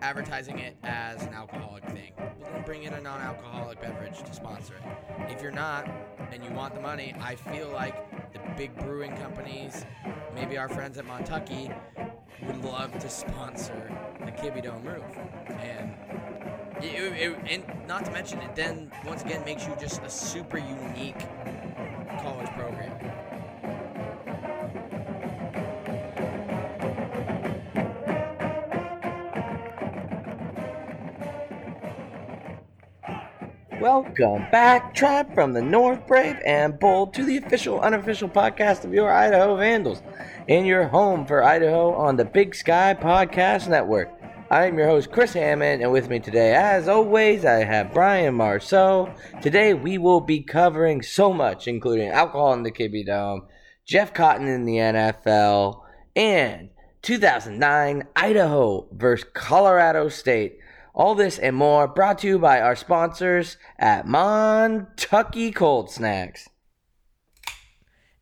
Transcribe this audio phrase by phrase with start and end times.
[0.00, 2.12] advertising it as an alcoholic thing.
[2.18, 5.30] We're going to bring in a non-alcoholic beverage to sponsor it.
[5.30, 5.88] If you're not
[6.32, 9.84] and you want the money, I feel like the big brewing companies,
[10.34, 11.74] maybe our friends at Montucky,
[12.42, 13.90] would love to sponsor
[14.24, 15.04] the Kibbie Dome roof.
[15.48, 15.94] And
[16.82, 20.58] it, it, and not to mention it then once again makes you just a super
[20.58, 21.18] unique
[22.20, 23.13] college program.
[33.84, 38.94] Welcome back, tribe from the North, brave and bold, to the official, unofficial podcast of
[38.94, 40.00] your Idaho Vandals,
[40.48, 44.08] in your home for Idaho on the Big Sky Podcast Network.
[44.50, 48.36] I am your host, Chris Hammond, and with me today, as always, I have Brian
[48.36, 49.14] Marceau.
[49.42, 53.48] Today, we will be covering so much, including alcohol in the Kibbie Dome,
[53.86, 55.82] Jeff Cotton in the NFL,
[56.16, 56.70] and
[57.02, 60.56] 2009 Idaho versus Colorado State.
[60.94, 66.48] All this and more brought to you by our sponsors at Montucky Cold Snacks.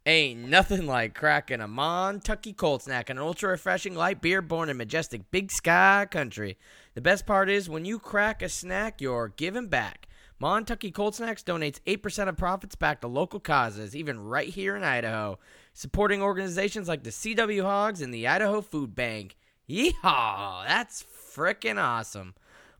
[0.06, 4.78] Ain't nothing like cracking a Montucky cold snack, an ultra refreshing light beer born in
[4.78, 6.56] majestic Big Sky country.
[6.94, 10.08] The best part is when you crack a snack, you're giving back.
[10.40, 14.82] Montucky Cold Snacks donates 8% of profits back to local causes, even right here in
[14.82, 15.38] Idaho,
[15.72, 19.36] supporting organizations like the CW Hogs and the Idaho Food Bank.
[19.70, 20.66] Yeehaw!
[20.66, 22.34] That's frickin' awesome.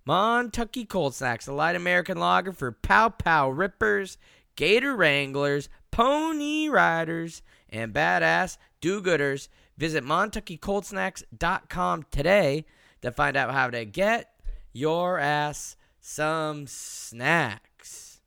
[0.06, 4.18] Montucky Cold Snacks, a light American lager for pow pow rippers,
[4.56, 9.48] gator wranglers, pony riders, and badass do gooders.
[9.78, 12.64] Visit MontuckyColdSnacks.com today
[13.00, 14.32] to find out how to get
[14.72, 18.20] your ass some snacks.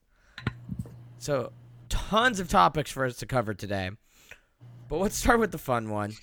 [1.18, 1.52] So,
[1.90, 3.92] tons of topics for us to cover today.
[4.88, 6.14] But let's start with the fun one.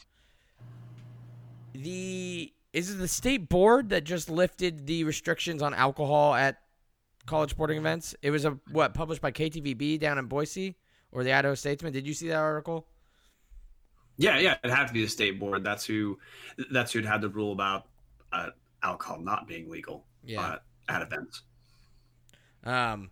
[1.74, 6.58] The is it the state board that just lifted the restrictions on alcohol at
[7.26, 8.14] college sporting events?
[8.22, 10.76] It was a what published by KTVB down in Boise
[11.10, 11.92] or the Idaho Statesman.
[11.92, 12.86] Did you see that article?
[14.16, 15.64] Yeah, yeah, it had to be the state board.
[15.64, 16.18] That's who.
[16.70, 17.88] That's who had the rule about
[18.32, 18.50] uh,
[18.82, 20.40] alcohol not being legal Yeah.
[20.40, 21.42] uh, at events.
[22.64, 23.10] Um,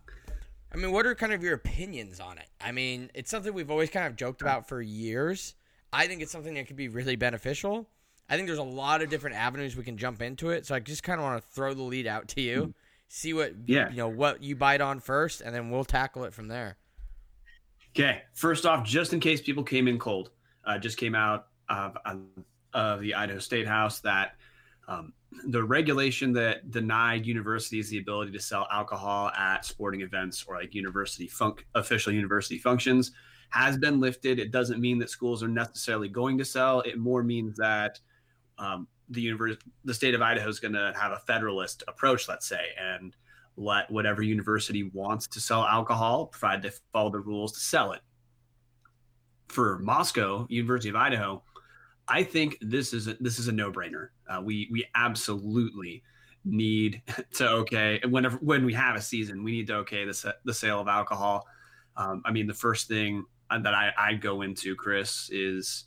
[0.73, 2.47] I mean, what are kind of your opinions on it?
[2.61, 5.55] I mean, it's something we've always kind of joked about for years.
[5.91, 7.89] I think it's something that could be really beneficial.
[8.31, 10.65] I think there's a lot of different avenues we can jump into it.
[10.65, 12.73] So I just kind of want to throw the lead out to you,
[13.09, 13.89] see what Yeah.
[13.89, 16.77] you know what you bite on first, and then we'll tackle it from there.
[17.89, 20.31] Okay, first off, just in case people came in cold,
[20.63, 22.21] uh, just came out of, of,
[22.73, 24.35] of the Idaho State House that
[24.87, 25.11] um,
[25.47, 30.73] the regulation that denied universities the ability to sell alcohol at sporting events or like
[30.73, 33.11] university funk official university functions
[33.49, 34.39] has been lifted.
[34.39, 36.79] It doesn't mean that schools are necessarily going to sell.
[36.81, 37.99] It more means that
[38.61, 42.63] um, the the state of Idaho is going to have a federalist approach, let's say,
[42.79, 43.15] and
[43.57, 48.01] let whatever university wants to sell alcohol, provide they follow the rules to sell it.
[49.49, 51.43] For Moscow, University of Idaho,
[52.07, 54.09] I think this is a, this is a no brainer.
[54.29, 56.03] Uh, we we absolutely
[56.45, 57.01] need
[57.33, 60.79] to okay whenever when we have a season, we need to okay the the sale
[60.79, 61.45] of alcohol.
[61.97, 65.85] Um, I mean, the first thing that I I go into, Chris, is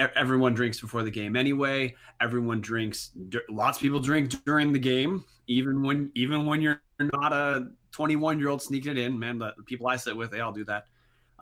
[0.00, 1.94] everyone drinks before the game anyway.
[2.20, 3.10] Everyone drinks.
[3.48, 8.38] Lots of people drink during the game, even when even when you're not a 21
[8.38, 9.18] year old sneaking it in.
[9.18, 10.84] Man, the people I sit with, they all do that.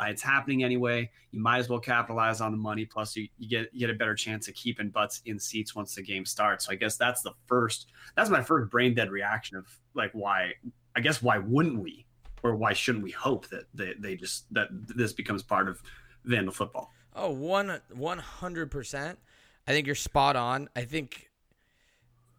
[0.00, 1.10] Uh, it's happening anyway.
[1.32, 2.84] You might as well capitalize on the money.
[2.84, 5.94] Plus, you, you get you get a better chance of keeping butts in seats once
[5.94, 6.66] the game starts.
[6.66, 7.88] So I guess that's the first.
[8.16, 10.52] That's my first brain dead reaction of like why.
[10.96, 12.06] I guess why wouldn't we,
[12.42, 15.82] or why shouldn't we hope that they, they just that this becomes part of
[16.24, 16.92] Vandal football?
[17.18, 19.18] Oh, one one hundred percent.
[19.66, 20.68] I think you're spot on.
[20.76, 21.30] I think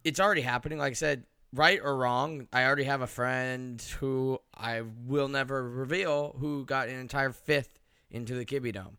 [0.04, 0.80] it's already happening.
[0.80, 5.68] Like I said, right or wrong, I already have a friend who I will never
[5.70, 7.80] reveal who got an entire fifth
[8.10, 8.98] into the Kibbie Dome.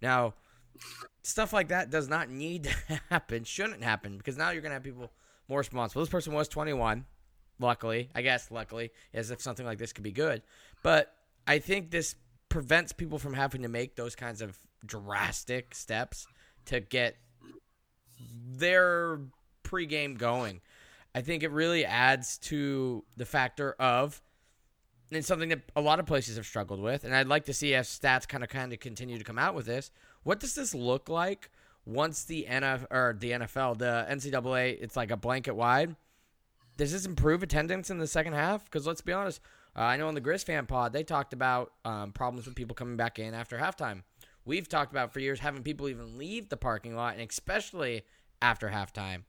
[0.00, 0.34] Now,
[1.22, 4.82] stuff like that does not need to happen, shouldn't happen, because now you're gonna have
[4.82, 5.12] people
[5.46, 6.02] more responsible.
[6.02, 7.04] This person was 21,
[7.58, 10.42] luckily, I guess, luckily, as if something like this could be good.
[10.82, 11.14] But
[11.46, 12.14] I think this
[12.48, 16.26] prevents people from having to make those kinds of drastic steps
[16.66, 17.16] to get
[18.50, 19.20] their
[19.64, 20.60] pregame going.
[21.14, 24.20] I think it really adds to the factor of
[25.10, 27.72] and something that a lot of places have struggled with, and I'd like to see
[27.72, 29.90] if stats kind of kind of continue to come out with this.
[30.22, 31.50] What does this look like
[31.86, 35.96] once the NF or the NFL, the NCAA, it's like a blanket wide?
[36.76, 38.64] Does this improve attendance in the second half?
[38.64, 39.40] Because let's be honest,
[39.74, 42.74] uh, I know on the Grizz fan pod they talked about um, problems with people
[42.74, 44.02] coming back in after halftime.
[44.48, 48.04] We've talked about for years having people even leave the parking lot, and especially
[48.40, 49.24] after halftime.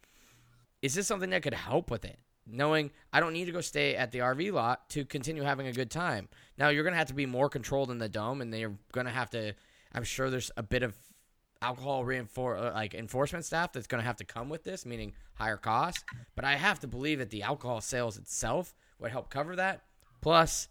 [0.81, 2.18] is this something that could help with it?
[2.48, 5.74] Knowing I don't need to go stay at the RV lot to continue having a
[5.74, 6.30] good time.
[6.57, 9.30] Now you're gonna have to be more controlled in the dome, and they're gonna have
[9.31, 9.56] to.
[9.92, 10.95] I'm sure there's a bit of
[11.62, 15.12] alcohol reinfor- uh, like enforcement staff that's going to have to come with this, meaning
[15.33, 16.06] higher costs.
[16.36, 19.81] But I have to believe that the alcohol sales itself would help cover that.
[20.22, 20.69] Plus,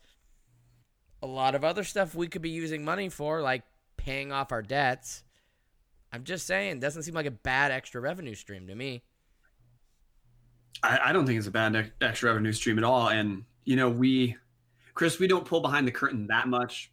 [1.21, 3.65] a lot of other stuff we could be using money for, like
[4.09, 5.23] paying off our debts.
[6.13, 9.03] I'm just saying, doesn't seem like a bad extra revenue stream to me.
[10.83, 13.11] I, I don't think it's a bad extra revenue stream at all.
[13.11, 14.35] And, you know, we,
[14.95, 16.91] Chris, we don't pull behind the curtain that much,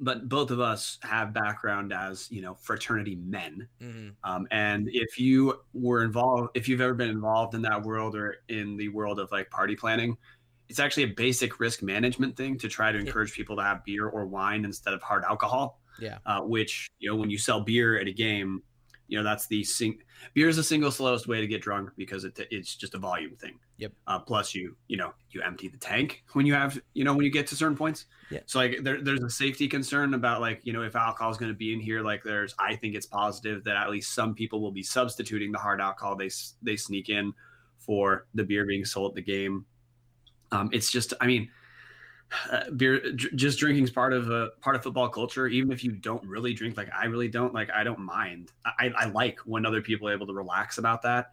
[0.00, 3.68] but both of us have background as, you know, fraternity men.
[3.80, 4.08] Mm-hmm.
[4.28, 8.38] Um, and if you were involved, if you've ever been involved in that world or
[8.48, 10.16] in the world of like party planning,
[10.68, 14.08] it's actually a basic risk management thing to try to encourage people to have beer
[14.08, 15.79] or wine instead of hard alcohol.
[16.00, 16.18] Yeah.
[16.26, 18.62] Uh, which, you know, when you sell beer at a game,
[19.10, 19.98] you know that's the sing
[20.34, 23.34] beer is the single slowest way to get drunk because it, it's just a volume
[23.34, 23.58] thing.
[23.78, 23.92] Yep.
[24.06, 27.24] Uh, plus you you know you empty the tank when you have you know when
[27.24, 28.06] you get to certain points.
[28.30, 28.38] Yeah.
[28.46, 31.50] So like there, there's a safety concern about like you know if alcohol is going
[31.50, 34.60] to be in here like there's i think it's positive that at least some people
[34.60, 36.30] will be substituting the hard alcohol they
[36.62, 37.32] they sneak in
[37.78, 39.66] for the beer being sold at the game.
[40.52, 41.50] Um, it's just i mean
[42.50, 45.46] uh, beer just drinking is part of a part of football culture.
[45.48, 48.52] Even if you don't really drink like i really don't like i don't mind.
[48.64, 51.30] I, I like when other people are able to relax about that.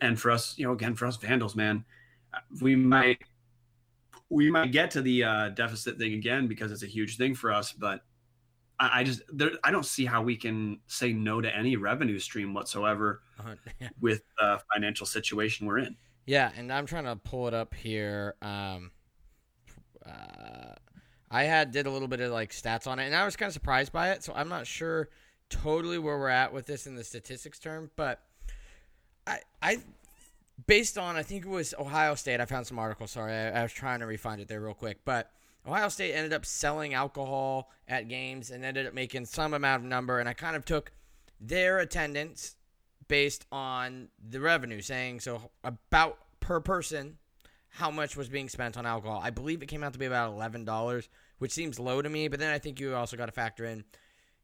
[0.00, 1.84] And for us you know again for us vandals man
[2.34, 3.18] uh, we might
[4.28, 7.52] we might get to the uh, deficit thing again because it's a huge thing for
[7.52, 8.02] us but
[8.78, 12.18] i, I just there, i don't see how we can say no to any revenue
[12.18, 13.88] stream whatsoever uh, yeah.
[14.00, 15.96] with the financial situation we're in.
[16.26, 18.90] Yeah and i'm trying to pull it up here um
[21.30, 23.48] I had did a little bit of like stats on it, and I was kind
[23.48, 24.24] of surprised by it.
[24.24, 25.08] So I'm not sure
[25.48, 28.20] totally where we're at with this in the statistics term, but
[29.26, 29.78] I I
[30.66, 32.40] based on I think it was Ohio State.
[32.40, 33.12] I found some articles.
[33.12, 35.30] Sorry, I, I was trying to refine it there real quick, but
[35.66, 39.88] Ohio State ended up selling alcohol at games and ended up making some amount of
[39.88, 40.92] number, and I kind of took
[41.40, 42.56] their attendance
[43.08, 47.18] based on the revenue, saying so about per person
[47.70, 49.20] how much was being spent on alcohol.
[49.22, 51.08] I believe it came out to be about eleven dollars,
[51.38, 52.28] which seems low to me.
[52.28, 53.84] But then I think you also got to factor in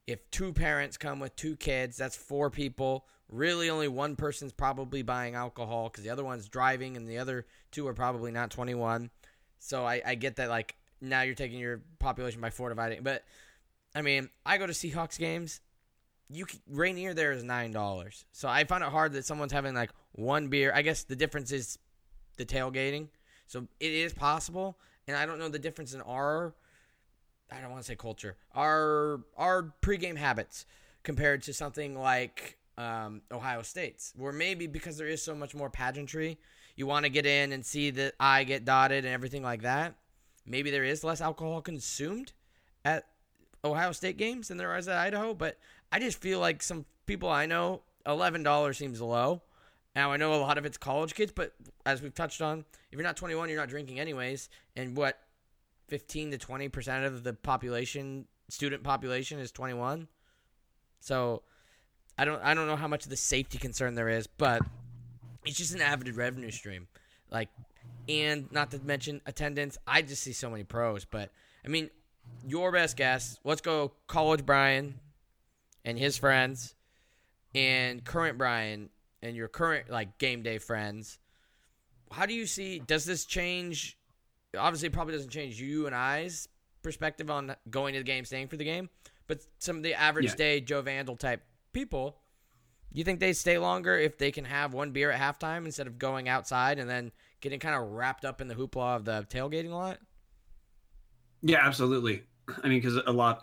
[0.07, 3.07] if two parents come with two kids, that's four people.
[3.29, 7.47] Really, only one person's probably buying alcohol because the other one's driving, and the other
[7.73, 9.11] two are probably not twenty one.
[9.59, 13.25] So I, I get that like now you're taking your population by four dividing, but
[13.95, 15.61] I mean I go to Seahawks games.
[16.29, 19.75] You can, Rainier there is nine dollars, so I find it hard that someone's having
[19.75, 20.73] like one beer.
[20.73, 21.79] I guess the difference is
[22.37, 23.09] the tailgating.
[23.47, 26.55] So it is possible, and I don't know the difference in our
[27.51, 30.67] I don't want to say culture, our our pregame habits
[31.03, 35.71] compared to something like um, Ohio State's, where maybe because there is so much more
[35.71, 36.39] pageantry,
[36.75, 39.95] you want to get in and see the I get dotted and everything like that.
[40.45, 42.33] Maybe there is less alcohol consumed
[42.85, 43.07] at
[43.65, 45.59] Ohio State games than there is at Idaho, but
[45.93, 49.43] I just feel like some people I know, eleven dollars seems low.
[49.97, 51.55] Now I know a lot of it's college kids, but
[51.87, 54.51] as we've touched on, if you're not 21, you're not drinking anyways.
[54.77, 55.19] And what
[55.89, 60.07] 15 to 20 percent of the population, student population, is 21.
[61.01, 61.43] So
[62.19, 64.61] I don't I don't know how much of the safety concern there is, but
[65.47, 66.89] it's just an avid revenue stream.
[67.31, 67.49] Like,
[68.07, 69.79] and not to mention attendance.
[69.87, 71.31] I just see so many pros, but
[71.65, 71.89] I mean,
[72.47, 73.39] your best guess.
[73.45, 75.01] Let's go college Brian
[75.87, 76.75] and his friends,
[77.55, 78.91] and current Brian
[79.27, 81.19] and your current like game day friends,
[82.11, 82.79] how do you see?
[82.79, 83.99] Does this change?
[84.57, 86.49] Obviously, it probably doesn't change you and I's
[86.83, 88.89] perspective on going to the game, staying for the game.
[89.27, 90.37] But some of the average yeah.
[90.37, 91.43] day Joe Vandal type
[91.73, 92.19] people,
[92.93, 95.99] you think they stay longer if they can have one beer at halftime instead of
[95.99, 99.71] going outside and then getting kind of wrapped up in the hoopla of the tailgating
[99.71, 99.99] lot?
[101.43, 102.23] Yeah, absolutely.
[102.63, 103.43] I mean, because a lot,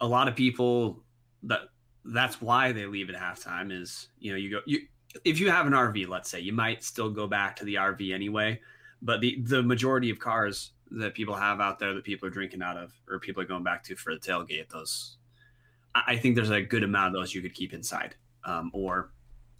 [0.00, 1.04] a lot of people
[1.44, 1.60] that
[2.04, 4.80] that's why they leave at halftime is you know you go you
[5.24, 8.14] if you have an RV, let's say, you might still go back to the RV
[8.14, 8.60] anyway.
[9.00, 12.62] But the the majority of cars that people have out there that people are drinking
[12.62, 15.16] out of or people are going back to for the tailgate, those
[15.94, 18.14] I think there's a good amount of those you could keep inside,
[18.44, 19.10] um, or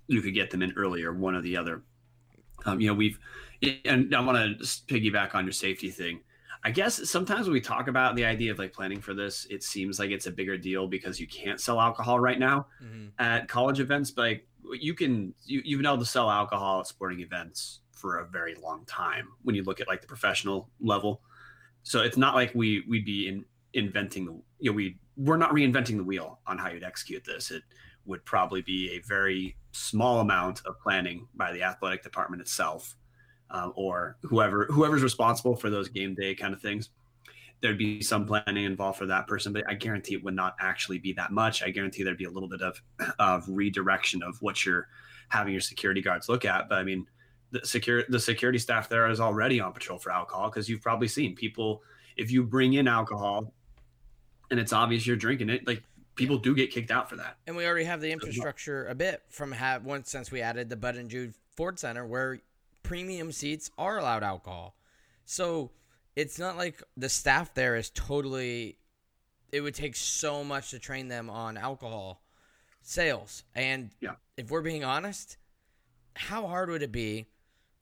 [0.06, 1.82] you could get them in earlier, one or the other.
[2.64, 3.18] Um, you know, we've
[3.84, 6.20] and I want to piggyback on your safety thing.
[6.64, 9.64] I guess sometimes when we talk about the idea of like planning for this, it
[9.64, 13.08] seems like it's a bigger deal because you can't sell alcohol right now mm-hmm.
[13.18, 14.12] at college events.
[14.12, 14.46] But like,
[14.78, 18.54] you can you, you've been able to sell alcohol at sporting events for a very
[18.56, 21.20] long time when you look at like the professional level.
[21.82, 25.52] So it's not like we we'd be in, inventing the you know we we're not
[25.52, 27.50] reinventing the wheel on how you'd execute this.
[27.50, 27.62] It
[28.06, 32.96] would probably be a very small amount of planning by the athletic department itself,
[33.50, 36.90] um, or whoever whoever's responsible for those game day kind of things.
[37.62, 40.98] There'd be some planning involved for that person, but I guarantee it would not actually
[40.98, 41.62] be that much.
[41.62, 42.82] I guarantee there'd be a little bit of
[43.18, 44.88] of redirection of what you're
[45.28, 46.68] having your security guards look at.
[46.68, 47.06] But I mean,
[47.52, 51.08] the secure the security staff there is already on patrol for alcohol because you've probably
[51.08, 51.82] seen people
[52.16, 53.52] if you bring in alcohol
[54.50, 55.82] and it's obvious you're drinking it, like
[56.14, 57.36] people do get kicked out for that.
[57.46, 60.76] And we already have the infrastructure a bit from have once since we added the
[60.76, 62.40] Bud and Jude Ford Center where
[62.82, 64.76] premium seats are allowed alcohol.
[65.24, 65.70] So
[66.16, 68.78] it's not like the staff there is totally
[69.50, 72.22] it would take so much to train them on alcohol
[72.80, 73.44] sales.
[73.54, 74.14] And Yeah.
[74.36, 75.36] if we're being honest,
[76.16, 77.26] how hard would it be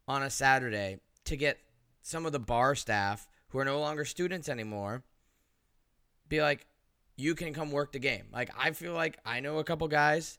[0.08, 1.58] on a Saturday to get
[2.02, 5.04] some of the bar staff who are no longer students anymore
[6.28, 6.66] be like,
[7.16, 8.26] you can come work the game.
[8.32, 10.38] Like I feel like I know a couple guys.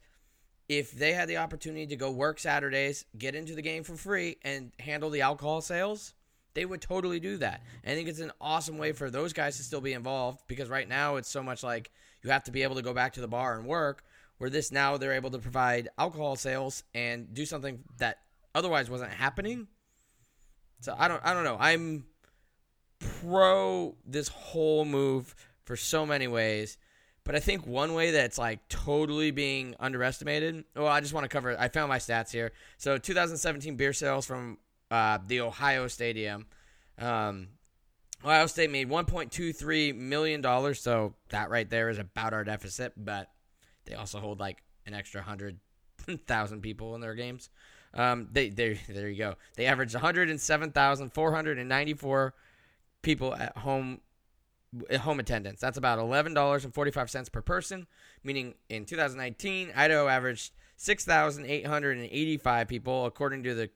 [0.68, 4.38] If they had the opportunity to go work Saturdays, get into the game for free,
[4.44, 6.14] and handle the alcohol sales,
[6.54, 7.62] they would totally do that.
[7.86, 10.88] I think it's an awesome way for those guys to still be involved because right
[10.88, 11.92] now it's so much like
[12.24, 14.04] you have to be able to go back to the bar and work.
[14.38, 18.18] Where this now they're able to provide alcohol sales and do something that
[18.56, 19.68] otherwise wasn't happening.
[20.80, 21.58] So I don't I don't know.
[21.60, 22.06] I'm
[23.00, 26.78] pro this whole move for so many ways.
[27.24, 30.64] But I think one way that's like totally being underestimated.
[30.76, 31.56] Well, I just want to cover.
[31.60, 32.52] I found my stats here.
[32.78, 34.58] So 2017 beer sales from
[34.92, 36.46] uh, the Ohio Stadium.
[37.00, 37.48] Um,
[38.24, 40.80] Ohio State made 1.23 million dollars.
[40.82, 42.94] So that right there is about our deficit.
[42.98, 43.32] But
[43.86, 45.58] they also hold like an extra hundred
[46.28, 47.50] thousand people in their games.
[47.94, 49.36] Um, they there there you go.
[49.56, 52.34] They averaged 107,494
[53.02, 54.00] people at home
[55.00, 55.60] home attendance.
[55.60, 57.88] That's about eleven dollars and forty five cents per person.
[58.24, 63.70] Meaning in 2019, Idaho averaged 6,885 people, according to the,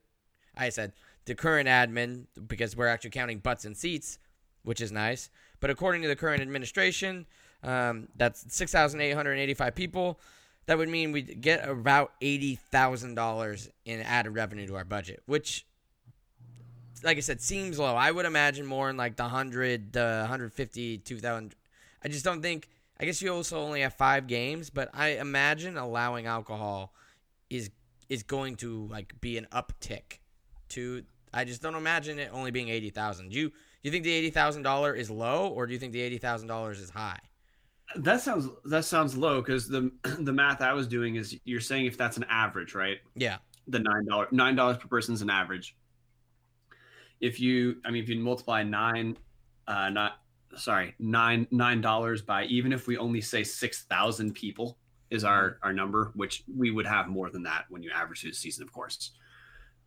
[0.57, 0.93] I said
[1.25, 4.19] the current admin because we're actually counting butts and seats,
[4.63, 5.29] which is nice.
[5.59, 7.25] But according to the current administration,
[7.63, 10.19] um, that's 6,885 people.
[10.67, 15.21] That would mean we'd get about eighty thousand dollars in added revenue to our budget,
[15.27, 15.63] which
[17.03, 17.95] like I said, seems low.
[17.95, 21.55] I would imagine more in like the 100, uh, 150, 2,000.
[22.03, 22.67] I just don't think.
[23.00, 26.93] I guess you also only have five games, but I imagine allowing alcohol
[27.50, 27.69] is
[28.07, 30.19] is going to like be an uptick.
[30.75, 31.03] To
[31.34, 33.29] I just don't imagine it only being eighty thousand.
[33.29, 35.91] Do you do you think the eighty thousand dollar is low, or do you think
[35.91, 37.20] the eighty thousand dollars is high?
[37.98, 41.86] That sounds that sounds low because the the math I was doing is you're saying
[41.86, 42.98] if that's an average, right?
[43.15, 45.75] Yeah, The nine dollar nine dollars per person is an average.
[47.22, 49.17] If you, I mean, if you multiply nine,
[49.67, 50.13] uh, not
[50.55, 54.77] sorry, nine nine dollars by even if we only say six thousand people
[55.10, 58.32] is our our number, which we would have more than that when you average through
[58.32, 59.12] the season, of course.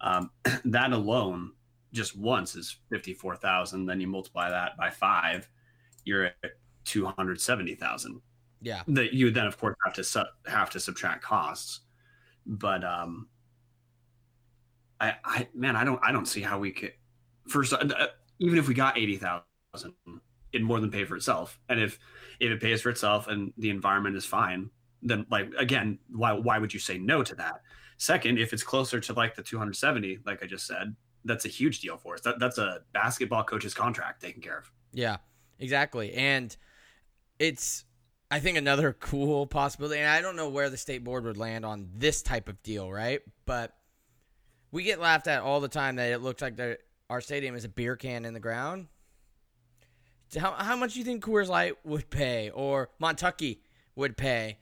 [0.00, 0.30] Um,
[0.64, 1.52] that alone,
[1.92, 3.86] just once, is fifty four thousand.
[3.86, 5.48] Then you multiply that by five,
[6.04, 6.52] you're at
[6.84, 8.20] two hundred seventy thousand.
[8.60, 11.80] Yeah, that you then of course have to su- have to subtract costs.
[12.46, 13.28] But um
[15.00, 16.92] i i man i don't i don't see how we could
[17.48, 19.42] first uh, even if we got 80,000
[20.52, 21.58] it more than pay for itself.
[21.68, 21.98] And if
[22.40, 24.70] if it pays for itself and the environment is fine
[25.02, 27.62] then like again why why would you say no to that
[27.98, 31.80] second if it's closer to like the 270 like i just said that's a huge
[31.80, 35.18] deal for us that, that's a basketball coach's contract taken care of Yeah,
[35.58, 36.12] exactly.
[36.14, 36.54] And
[37.38, 37.84] it's,
[38.30, 40.00] I think, another cool possibility.
[40.00, 42.90] And I don't know where the state board would land on this type of deal,
[42.90, 43.20] right?
[43.46, 43.74] But
[44.70, 46.58] we get laughed at all the time that it looks like
[47.08, 48.88] our stadium is a beer can in the ground.
[50.38, 53.60] How, how much do you think Coors Light would pay or Montucky
[53.96, 54.58] would pay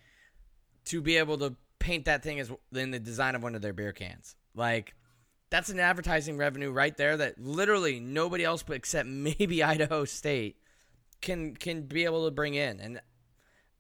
[0.85, 3.73] to be able to paint that thing as in the design of one of their
[3.73, 4.35] beer cans?
[4.57, 4.95] Like,
[5.50, 10.57] that's an advertising revenue right there that literally nobody else but except maybe Idaho State
[11.21, 12.81] can can be able to bring in.
[12.81, 13.00] And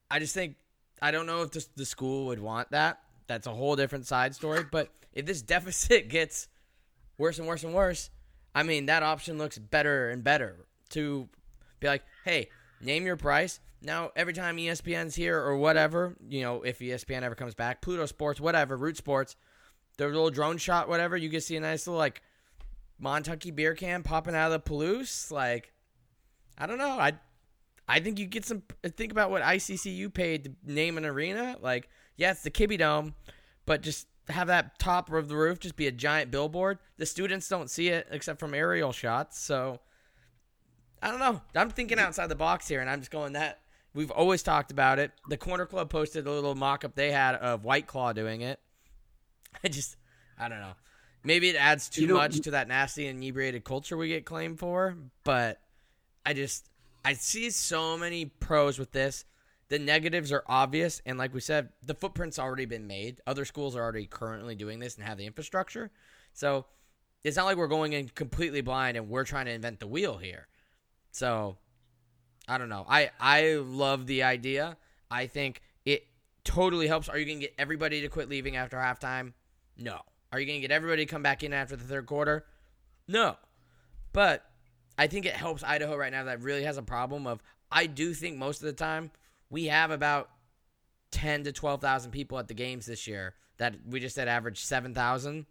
[0.08, 0.54] I just think
[1.02, 3.00] I don't know if the, the school would want that.
[3.26, 4.64] That's a whole different side story.
[4.70, 6.46] But if this deficit gets
[7.18, 8.10] worse and worse and worse,
[8.54, 11.28] I mean that option looks better and better to
[11.80, 13.58] be like, hey, name your price.
[13.86, 18.04] Now every time ESPN's here or whatever, you know, if ESPN ever comes back, Pluto
[18.06, 19.36] Sports, whatever, Root Sports,
[19.96, 22.20] their little drone shot, whatever, you can see a nice little like
[23.00, 25.30] Montucky beer can popping out of the Palouse.
[25.30, 25.72] Like,
[26.58, 26.98] I don't know.
[26.98, 27.12] I
[27.88, 28.64] I think you get some.
[28.82, 31.56] Think about what ICCU paid to name an arena.
[31.60, 33.14] Like, yeah, it's the Kibbie Dome,
[33.66, 36.78] but just have that top of the roof just be a giant billboard.
[36.96, 39.38] The students don't see it except from aerial shots.
[39.38, 39.78] So
[41.00, 41.40] I don't know.
[41.54, 43.60] I'm thinking outside the box here, and I'm just going that
[43.96, 45.10] We've always talked about it.
[45.28, 48.60] The Corner Club posted a little mock up they had of White Claw doing it.
[49.64, 49.96] I just,
[50.38, 50.74] I don't know.
[51.24, 54.58] Maybe it adds too You know- much to that nasty inebriated culture we get claimed
[54.58, 55.60] for, but
[56.26, 56.68] I just,
[57.06, 59.24] I see so many pros with this.
[59.68, 63.20] The negatives are obvious, and like we said, the footprint's already been made.
[63.26, 65.90] Other schools are already currently doing this and have the infrastructure.
[66.34, 66.66] So
[67.24, 70.18] it's not like we're going in completely blind and we're trying to invent the wheel
[70.18, 70.46] here.
[71.10, 71.56] So
[72.48, 72.84] I don't know.
[72.88, 74.76] I I love the idea.
[75.10, 76.06] I think it
[76.44, 77.08] totally helps.
[77.08, 79.32] Are you going to get everybody to quit leaving after halftime?
[79.76, 80.00] No.
[80.32, 82.44] Are you going to get everybody to come back in after the third quarter?
[83.08, 83.36] No.
[84.12, 84.44] But
[84.98, 88.14] I think it helps Idaho right now that really has a problem of I do
[88.14, 89.10] think most of the time
[89.50, 90.30] we have about
[91.10, 95.46] 10 to 12,000 people at the games this year that we just said average 7,000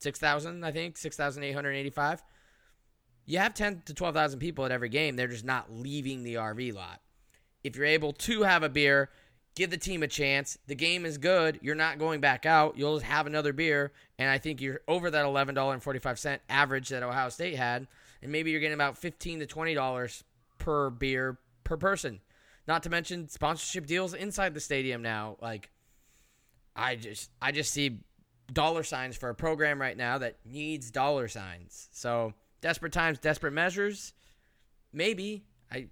[0.00, 2.22] 6,000 I think 6,885
[3.28, 5.14] you have 10 to 12,000 people at every game.
[5.14, 7.02] They're just not leaving the RV lot.
[7.62, 9.10] If you're able to have a beer,
[9.54, 10.56] give the team a chance.
[10.66, 11.58] The game is good.
[11.60, 12.78] You're not going back out.
[12.78, 13.92] You'll just have another beer.
[14.18, 17.86] And I think you're over that $11.45 average that Ohio State had.
[18.22, 20.22] And maybe you're getting about $15 to $20
[20.56, 22.20] per beer per person.
[22.66, 25.36] Not to mention sponsorship deals inside the stadium now.
[25.42, 25.68] Like,
[26.74, 28.00] I just, I just see
[28.54, 31.90] dollar signs for a program right now that needs dollar signs.
[31.92, 34.12] So desperate times, desperate measures.
[34.92, 35.88] Maybe I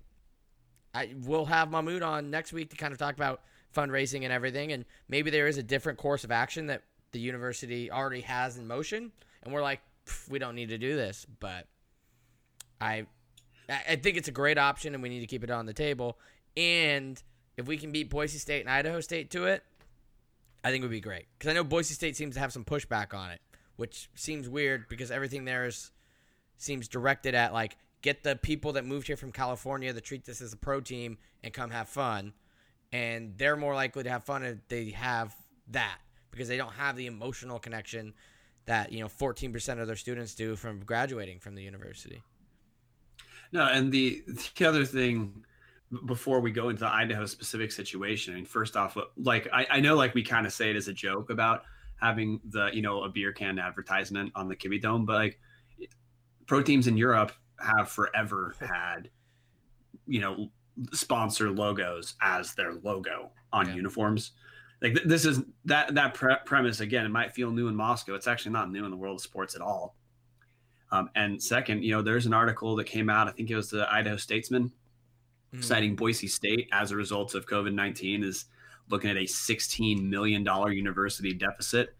[0.94, 3.42] I will have Mahmoud on next week to kind of talk about
[3.75, 6.82] fundraising and everything, and maybe there is a different course of action that
[7.12, 9.80] the university already has in motion, and we're like,
[10.28, 11.66] we don't need to do this, but
[12.80, 13.06] I
[13.68, 16.18] I think it's a great option, and we need to keep it on the table.
[16.56, 17.23] And
[17.56, 19.62] if we can beat Boise State and Idaho State to it,
[20.64, 22.64] I think it would be great because I know Boise State seems to have some
[22.64, 23.40] pushback on it,
[23.76, 25.90] which seems weird because everything there is
[26.57, 30.41] seems directed at like get the people that moved here from California that treat this
[30.41, 32.33] as a pro team and come have fun,
[32.93, 35.35] and they're more likely to have fun if they have
[35.69, 35.99] that
[36.31, 38.15] because they don't have the emotional connection
[38.67, 42.23] that you know 14% of their students do from graduating from the university.
[43.53, 44.23] No, and the
[44.57, 45.45] the other thing
[46.05, 49.66] before we go into the Idaho specific situation, I mean, first off, uh, like I,
[49.71, 51.62] I know like we kind of say it as a joke about
[52.01, 55.40] having the you know a beer can advertisement on the Kibbie Dome, but like
[56.46, 59.11] pro teams in Europe have forever had
[60.06, 60.48] you know
[60.92, 63.74] sponsor logos as their logo on Yeah.
[63.76, 64.32] uniforms.
[64.82, 67.06] Like th- this is that that pre- premise again.
[67.06, 68.14] It might feel new in Moscow.
[68.14, 69.96] It's actually not new in the world of sports at all.
[70.92, 73.26] Um, and second, you know, there's an article that came out.
[73.26, 74.70] I think it was the Idaho Statesman
[75.54, 75.64] Mhm.
[75.64, 78.44] citing Boise State as a result of COVID 19 is
[78.90, 81.96] looking at a $16 million university deficit.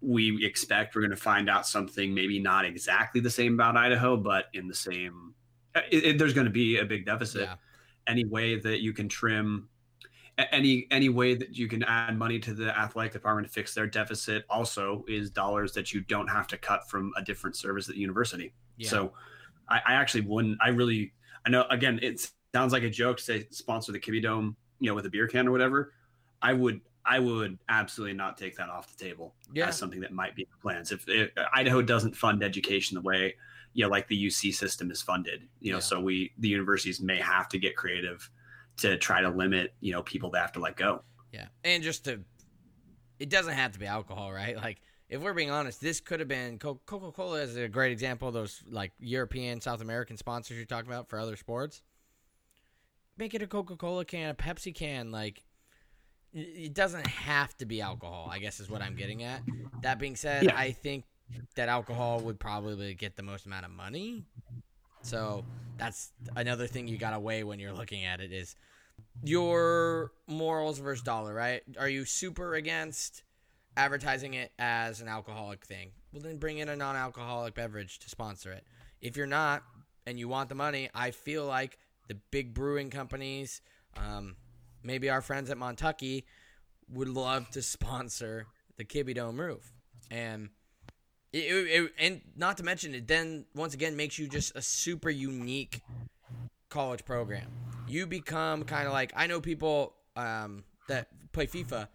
[0.00, 4.16] We expect we're going to find out something maybe not exactly the same about Idaho,
[4.16, 5.34] but in the same,
[5.74, 7.42] uh, it, it- there's going to be a big deficit.
[7.42, 7.54] Yeah.
[8.06, 9.68] Any way that you can trim,
[10.38, 13.86] any any way that you can add money to the athletic department to fix their
[13.86, 17.94] deficit also is dollars that you don't have to cut from a different service at
[17.96, 18.54] the university.
[18.78, 18.88] Yeah.
[18.88, 19.12] So
[19.68, 20.56] I, I actually wouldn't.
[20.62, 21.12] I really.
[21.44, 21.66] I know.
[21.70, 25.04] Again, it sounds like a joke to say sponsor the Kibbie Dome, you know, with
[25.04, 25.92] a beer can or whatever.
[26.40, 26.80] I would.
[27.08, 29.68] I would absolutely not take that off the table Yeah.
[29.68, 30.92] as something that might be in the plans.
[30.92, 33.34] If, if Idaho doesn't fund education the way,
[33.72, 35.82] you know, like the UC system is funded, you know, Yeah.
[35.82, 38.28] so we the universities may have to get creative
[38.78, 41.02] to try to limit, you know, people that have to let go.
[41.32, 42.20] Yeah, and just to,
[43.18, 44.56] it doesn't have to be alcohol, right?
[44.66, 48.28] Like, if we're being honest, this could have been Coca Cola is a great example
[48.28, 51.82] of those like European, South American sponsors you're talking about for other sports.
[53.16, 55.42] Make it a Coca Cola can, a Pepsi can, like.
[56.32, 59.42] It- doesn't have to be alcohol, I guess is what I'm getting at.
[59.82, 60.56] That being said, Yeah.
[60.56, 61.04] I think
[61.56, 64.24] that alcohol would probably get the most amount of money.
[65.02, 65.44] So
[65.76, 68.56] that's another thing you got to weigh when you're looking at it is
[69.22, 71.62] your morals versus dollar, right?
[71.78, 73.22] Are you super against
[73.76, 75.90] advertising it as an alcoholic thing?
[76.12, 78.64] Well, then bring in a non alcoholic beverage to sponsor it.
[79.00, 79.62] If you're not
[80.06, 83.60] and you want the money, I feel like the big brewing companies,
[83.96, 84.36] um,
[84.82, 86.24] maybe our friends at Montucky,
[86.90, 89.72] would love to sponsor the Kibbie Dome roof.
[90.10, 90.50] And
[91.32, 95.10] it, it, and not to mention it then once again makes you just a super
[95.10, 95.82] unique
[96.70, 97.50] college program.
[97.86, 101.88] You become kind of like I know people um, that play FIFA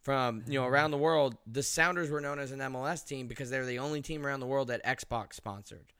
[0.00, 1.36] from you know around the world.
[1.46, 4.46] The Sounders were known as an MLS team because they're the only team around the
[4.46, 5.92] world that Xbox sponsored.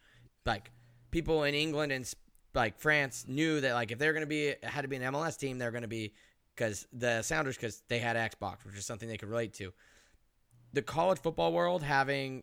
[0.46, 0.70] Like
[1.10, 2.10] people in England and
[2.54, 5.38] like France knew that like if they're going to be had to be an MLS
[5.38, 6.14] team, they're going to be
[6.58, 9.72] because the Sounders because they had Xbox, which is something they could relate to.
[10.72, 12.42] The college football world having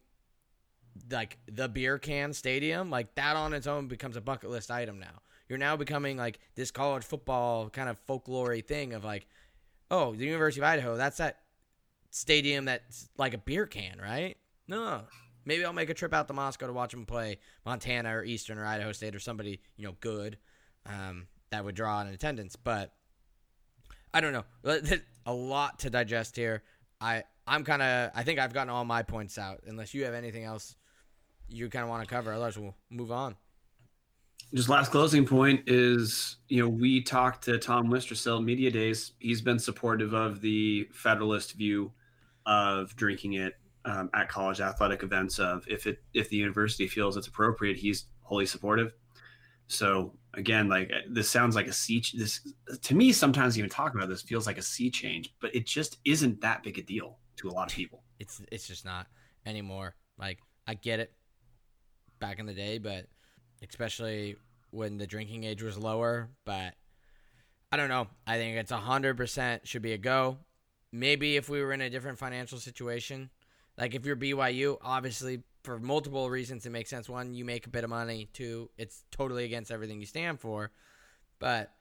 [1.11, 4.99] like the beer can stadium, like that on its own becomes a bucket list item
[4.99, 5.21] now.
[5.49, 9.27] you're now becoming like this college football kind of folklore thing of like,
[9.91, 11.39] oh, the University of Idaho, that's that
[12.09, 14.37] stadium that's like a beer can, right?
[14.67, 15.01] No.
[15.43, 18.57] Maybe I'll make a trip out to Moscow to watch them play Montana or Eastern
[18.57, 20.37] or Idaho State or somebody, you know, good
[20.87, 22.55] um, that would draw an attendance.
[22.55, 22.93] But
[24.15, 24.45] I don't know.
[25.25, 26.63] A lot to digest here.
[27.01, 29.63] I I'm kind of I think I've gotten all my points out.
[29.67, 30.77] Unless you have anything else
[31.49, 33.35] you kind of want to cover, otherwise we'll move on.
[34.53, 39.11] Just last closing point is you know we talked to Tom Wistrcill media days.
[39.19, 41.91] He's been supportive of the Federalist view
[42.45, 45.39] of drinking it um, at college athletic events.
[45.39, 48.93] Of if it if the university feels it's appropriate, he's wholly supportive.
[49.67, 52.03] So again, like uh, this sounds like a sea.
[52.13, 52.41] This
[52.81, 55.97] to me, sometimes even talking about this feels like a sea change, but it just
[56.05, 58.03] isn't that big a deal to a lot of people.
[58.19, 59.07] It's it's just not
[59.45, 59.95] anymore.
[60.17, 61.13] Like I get it
[62.19, 63.07] back in the day, but
[63.67, 64.35] especially
[64.71, 66.29] when the drinking age was lower.
[66.45, 66.73] But
[67.71, 68.07] I don't know.
[68.27, 70.37] I think it's hundred percent should be a go.
[70.91, 73.29] Maybe if we were in a different financial situation,
[73.77, 77.09] like if you're BYU, obviously for multiple reasons it makes sense.
[77.09, 78.29] One, you make a bit of money.
[78.33, 80.71] Two, it's totally against everything you stand for.
[81.39, 81.73] But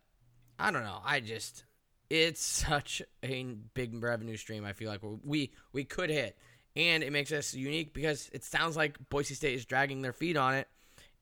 [0.59, 1.01] I don't know.
[1.05, 1.65] I just
[2.11, 3.45] it's such a
[3.75, 4.65] big revenue stream.
[4.65, 6.37] I feel like we we could hit,
[6.77, 10.37] and it makes us unique because it sounds like Boise State is dragging their feet
[10.37, 10.69] on it.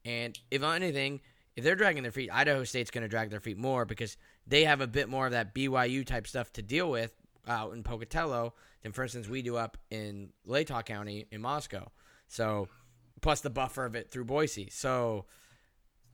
[0.05, 1.21] And if anything,
[1.57, 4.65] if they're dragging their feet, Idaho State's going to drag their feet more because they
[4.65, 7.13] have a bit more of that BYU type stuff to deal with
[7.47, 11.91] out in Pocatello than, for instance, we do up in Latah County in Moscow.
[12.33, 12.69] So,
[13.21, 14.71] plus the buffer of it through Boise.
[14.71, 15.27] So,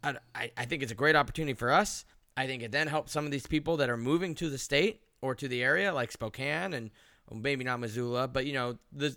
[0.03, 2.05] I, I think it's a great opportunity for us.
[2.37, 5.03] I think it then helps some of these people that are moving to the state
[5.23, 6.91] or to the area, like Spokane and
[7.31, 9.17] well, maybe not Missoula, but you know the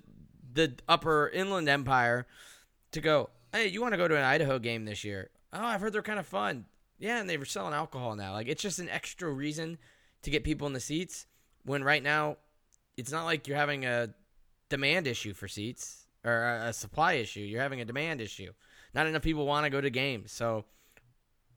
[0.53, 2.27] the Upper Inland Empire,
[2.91, 3.31] to go.
[3.51, 5.31] Hey, you want to go to an Idaho game this year?
[5.51, 6.65] Oh, I've heard they're kind of fun.
[6.99, 8.33] Yeah, and they were selling alcohol now.
[8.33, 9.79] Like it's just an extra reason
[10.21, 11.25] to get people in the seats.
[11.63, 12.37] When right now,
[12.95, 14.13] it's not like you're having a
[14.69, 17.39] demand issue for seats or a supply issue.
[17.41, 18.51] You're having a demand issue.
[18.93, 20.65] Not enough people want to go to games, so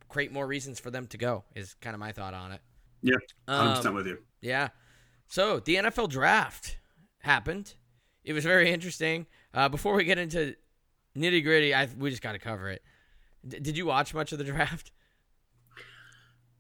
[0.09, 2.61] create more reasons for them to go is kind of my thought on it.
[3.03, 3.17] Yeah,
[3.49, 4.19] I'm um, with you.
[4.41, 4.69] Yeah.
[5.27, 6.79] So the NFL draft
[7.19, 7.75] happened.
[8.25, 9.27] It was very interesting.
[9.53, 10.55] Uh, before we get into
[11.17, 12.83] nitty gritty, I we just got to cover it.
[13.47, 14.93] D- did you watch much of the draft?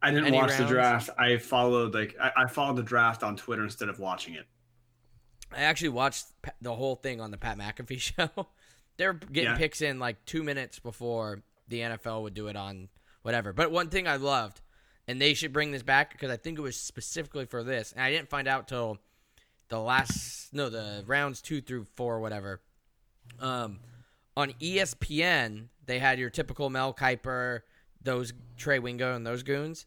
[0.02, 0.64] I didn't Any watch rounds?
[0.64, 1.10] the draft.
[1.18, 4.46] I followed like I, I, followed the draft on Twitter instead of watching it.
[5.56, 6.26] I actually watched
[6.60, 8.48] the whole thing on the Pat McAfee show.
[8.96, 9.56] They're getting yeah.
[9.56, 12.88] picks in like two minutes before the NFL would do it on
[13.22, 13.52] whatever.
[13.52, 14.60] But one thing I loved,
[15.08, 18.02] and they should bring this back because I think it was specifically for this, and
[18.02, 18.98] I didn't find out till
[19.68, 22.60] the last no the rounds two through four whatever.
[23.40, 23.80] Um,
[24.36, 27.60] on ESPN they had your typical Mel Kiper,
[28.02, 29.86] those Trey Wingo and those goons.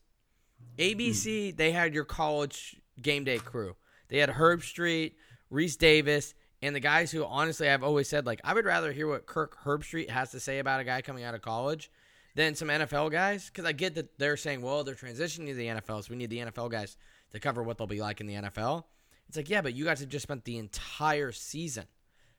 [0.77, 3.75] ABC they had your college game day crew.
[4.10, 5.13] They had Herbstreit,
[5.51, 9.07] Rece Davis, and the guys who honestly I've always said like I would rather hear
[9.07, 11.91] what Kirk Herbstreit has to say about a guy coming out of college
[12.36, 15.67] than some NFL guys because I get that they're saying, well, they're transitioning to the
[15.67, 16.97] NFL, so we need the NFL guys
[17.31, 18.83] to cover what they'll be like in the NFL.
[19.27, 21.86] It's like, yeah, but you guys have just spent the entire season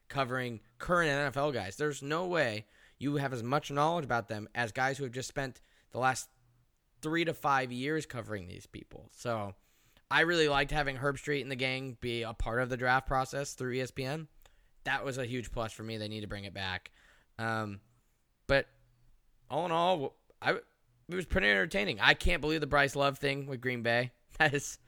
[0.09, 1.77] covering current NFL guys.
[1.77, 2.67] There's no way
[2.99, 5.61] you have as much knowledge about them as guys who have just spent
[5.93, 6.29] the last
[7.03, 9.09] three to five years covering these people.
[9.13, 9.55] So
[10.11, 13.53] I really liked having Herbstreit and the gang be a part of the draft process
[13.55, 14.27] through ESPN.
[14.85, 15.99] That was a huge plus for me.
[15.99, 16.91] They need to bring it back.
[17.39, 17.81] Um,
[18.47, 18.67] but
[19.51, 20.53] all in all, I
[21.09, 22.01] it was pretty entertaining.
[22.01, 24.13] I can't believe the Bryce Love thing with Green Bay.
[24.39, 24.79] That is,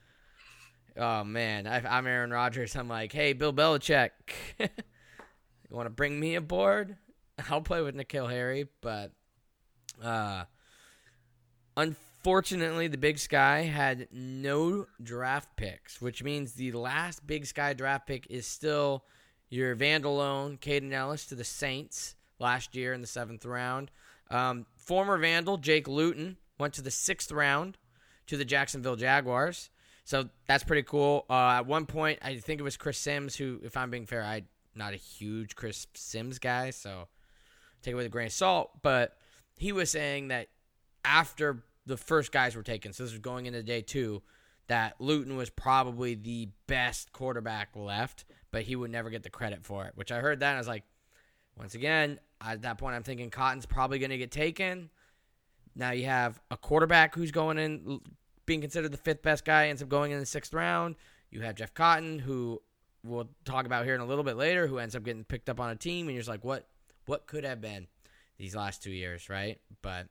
[0.95, 2.77] oh man, I, am Aaron Rodgers.
[2.77, 4.11] I'm like, hey, Bill Belichick,
[4.59, 4.67] you
[5.71, 6.95] want to bring me aboard?
[7.49, 9.11] I'll play with N'Keal Harry, but
[10.01, 10.45] uh,
[11.75, 18.07] unfortunately, the Big Sky had no draft picks, which means the last Big Sky draft
[18.07, 19.05] pick is still
[19.49, 23.91] your Vandalone, Kaden Elliss to the Saints last year in the seventh round.
[24.29, 27.77] Um, former Vandal Jake Luton went to the sixth round
[28.27, 29.69] to the Jacksonville Jaguars.
[30.03, 31.25] So that's pretty cool.
[31.29, 34.23] Uh, at one point, I think it was Chris Sims who, if I'm being fair,
[34.23, 37.07] I'm not a huge Chris Sims guy, so
[37.81, 38.81] take it with a grain of salt.
[38.81, 39.17] But
[39.57, 40.47] he was saying that
[41.03, 44.21] after the first guys were taken, so this was going into day two,
[44.67, 49.65] that Luton was probably the best quarterback left, but he would never get the credit
[49.65, 49.93] for it.
[49.95, 50.83] Which I heard that and I was like,
[51.57, 54.89] once again, at that point, I'm thinking Cotton's probably going to get taken.
[55.75, 57.99] Now you have a quarterback who's going in,
[58.45, 60.95] being considered the fifth best guy, ends up going in the sixth round.
[61.29, 62.61] You have Jeff Cotton, who
[63.03, 65.59] we'll talk about here in a little bit later, who ends up getting picked up
[65.59, 66.67] on a team, and you're just like, what,
[67.05, 67.87] what could have been
[68.37, 69.59] these last two years, right?
[69.81, 70.07] But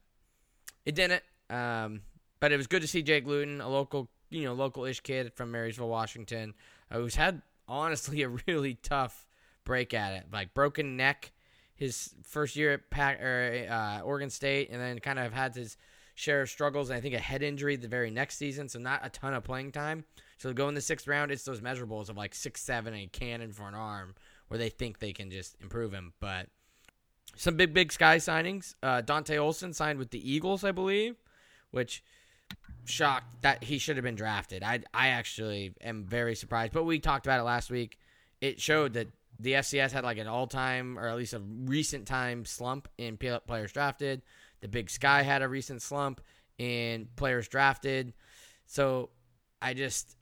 [0.84, 1.22] it didn't.
[1.50, 2.02] Um,
[2.38, 5.50] but it was good to see Jake Luton, a local, you know, local-ish kid from
[5.50, 6.54] Marysville, Washington,
[6.90, 9.26] uh, who's had honestly a really tough
[9.64, 11.32] break at it, like broken neck
[11.74, 15.76] his first year at Pac, or, uh, Oregon State, and then kind of had his
[16.14, 19.00] share of struggles, and I think a head injury the very next season, so not
[19.04, 20.04] a ton of playing time.
[20.36, 23.06] So go in the sixth round, it's those measurables of like six seven and a
[23.06, 24.14] cannon for an arm,
[24.48, 26.12] where they think they can just improve him.
[26.20, 26.48] But
[27.36, 28.74] some big big sky signings.
[28.82, 31.16] Uh, Dante Olson signed with the Eagles, I believe,
[31.70, 32.02] which
[32.84, 34.62] shocked that he should have been drafted.
[34.62, 36.72] I I actually am very surprised.
[36.72, 37.98] But we talked about it last week.
[38.40, 42.06] It showed that the FCS had like an all time or at least a recent
[42.06, 44.22] time slump in players drafted.
[44.60, 46.20] The Big Sky had a recent slump
[46.58, 48.12] in players drafted.
[48.66, 49.10] So
[49.62, 50.16] I just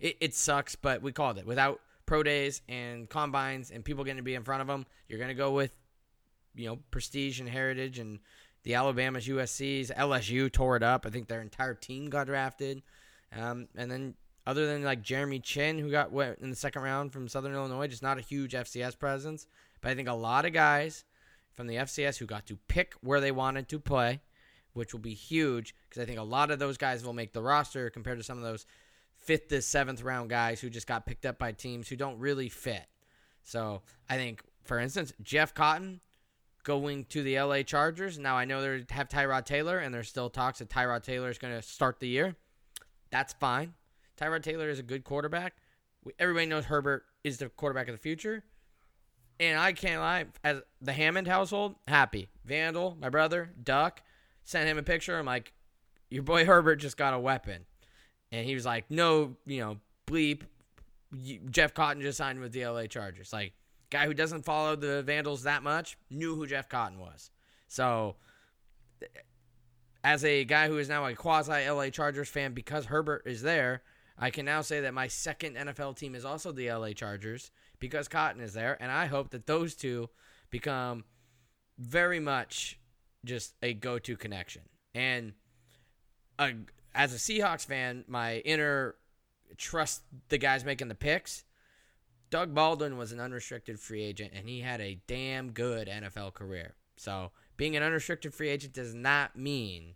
[0.00, 1.46] it, it sucks, but we called it.
[1.46, 5.18] Without pro days and combines and people getting to be in front of them, you're
[5.18, 5.76] going to go with
[6.54, 8.20] you know prestige and heritage and
[8.68, 11.06] the Alabama's, USC's, LSU tore it up.
[11.06, 12.82] I think their entire team got drafted.
[13.34, 14.14] Um, and then
[14.46, 17.86] other than like Jeremy Chinn, who got went in the second round from Southern Illinois,
[17.86, 19.46] just not a huge FCS presence.
[19.80, 21.06] But I think a lot of guys
[21.54, 24.20] from the FCS who got to pick where they wanted to play,
[24.74, 27.42] which will be huge because I think a lot of those guys will make the
[27.42, 28.66] roster compared to some of those
[29.16, 32.50] fifth to seventh round guys who just got picked up by teams who don't really
[32.50, 32.84] fit.
[33.44, 36.02] So I think, for instance, Jeff Cotton
[36.68, 38.18] going to the LA Chargers.
[38.18, 41.38] Now I know they have Tyrod Taylor, and there's still talks that Tyrod Taylor is
[41.38, 42.36] going to start the year.
[43.10, 43.72] That's fine.
[44.20, 45.54] Tyrod Taylor is a good quarterback.
[46.18, 48.44] Everybody knows Herbert is the quarterback of the future.
[49.40, 52.28] And I can't lie, as the Hammond household, happy.
[52.44, 54.02] Vandal, my brother, Duck,
[54.44, 55.18] sent him a picture.
[55.18, 55.54] I'm like,
[56.10, 57.64] your boy Herbert just got a weapon.
[58.30, 60.42] And he was like, no, you know, bleep.
[61.50, 63.32] Jeff Cotton just signed with the LA Chargers.
[63.32, 63.54] Like,
[63.90, 67.30] guy who doesn't follow the Vandals that much knew who Jeff Cotton was.
[67.68, 68.16] So,
[70.04, 73.82] as a guy who is now a quasi LA Chargers fan because Herbert is there,
[74.18, 78.08] I can now say that my second NFL team is also the LA Chargers because
[78.08, 80.08] Cotton is there, and I hope that those two
[80.50, 81.04] become
[81.78, 82.78] very much
[83.24, 84.62] just a go-to connection.
[84.94, 85.34] And
[86.38, 86.50] uh,
[86.94, 88.96] as a Seahawks fan, my inner
[89.56, 91.44] trust the guys making the picks.
[92.30, 96.74] Doug Baldwin was an unrestricted free agent, and he had a damn good NFL career.
[96.96, 99.94] So being an unrestricted free agent does not mean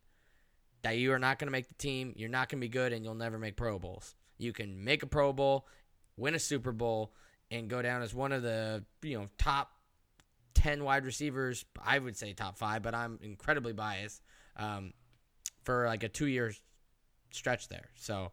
[0.83, 2.93] that you are not going to make the team, you're not going to be good,
[2.93, 4.15] and you'll never make Pro Bowls.
[4.39, 5.67] You can make a Pro Bowl,
[6.17, 7.13] win a Super Bowl,
[7.51, 9.71] and go down as one of the you know top
[10.55, 11.65] ten wide receivers.
[11.85, 14.23] I would say top five, but I'm incredibly biased
[14.57, 14.93] um,
[15.65, 16.53] for like a two year
[17.31, 17.91] stretch there.
[17.95, 18.33] So,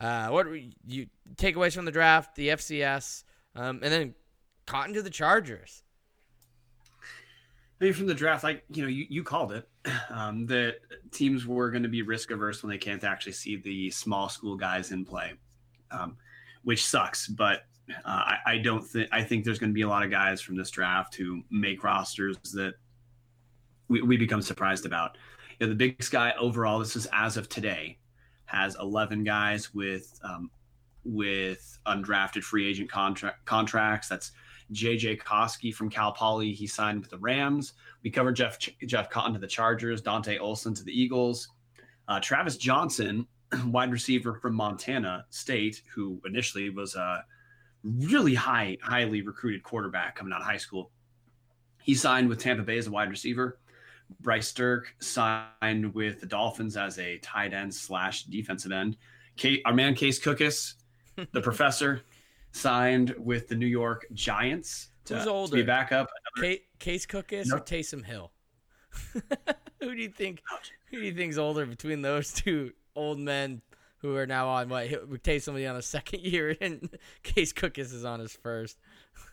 [0.00, 0.46] uh, what
[0.86, 4.14] you takeaways from the draft, the FCS, um, and then
[4.66, 5.82] Cotton to the Chargers
[7.82, 9.68] maybe from the draft, like you know, you, you called it
[10.08, 10.76] um, that
[11.10, 14.56] teams were going to be risk averse when they can't actually see the small school
[14.56, 15.32] guys in play,
[15.90, 16.16] um,
[16.62, 17.26] which sucks.
[17.26, 20.12] But uh, I, I, don't think I think there's going to be a lot of
[20.12, 22.74] guys from this draft who make rosters that
[23.88, 25.18] we, we become surprised about.
[25.58, 27.98] You know, the Big Sky overall, this is as of today,
[28.44, 30.52] has 11 guys with um,
[31.04, 34.08] with undrafted free agent contract contracts.
[34.08, 34.32] That's
[34.72, 37.74] JJ Koski from Cal Poly, he signed with the Rams.
[38.02, 41.48] We covered Jeff Jeff Cotton to the Chargers, Dante Olson to the Eagles,
[42.08, 43.26] uh, Travis Jonsen,
[43.66, 47.24] wide receiver from Montana State, who initially was a
[47.82, 50.90] really high, highly recruited quarterback coming out of high school.
[51.82, 53.58] He signed with Tampa Bay as a wide receiver.
[54.20, 58.96] Bryce Sterk signed with the Dolphins as a tight end slash defensive end.
[59.36, 60.74] Kate, our man Case Cookus,
[61.32, 62.02] the professor,
[62.52, 65.50] signed with the New York Giants to, Who's older?
[65.50, 66.08] to be back up.
[66.78, 67.60] Case Cookus nope.
[67.60, 68.32] or Taysom Hill?
[69.80, 70.42] who do you think?
[70.90, 73.62] Who do you think's older between those two old men
[73.98, 74.88] who are now on what?
[75.22, 76.88] Taysom will on a second year, and
[77.22, 78.78] Case Cookus is on his first.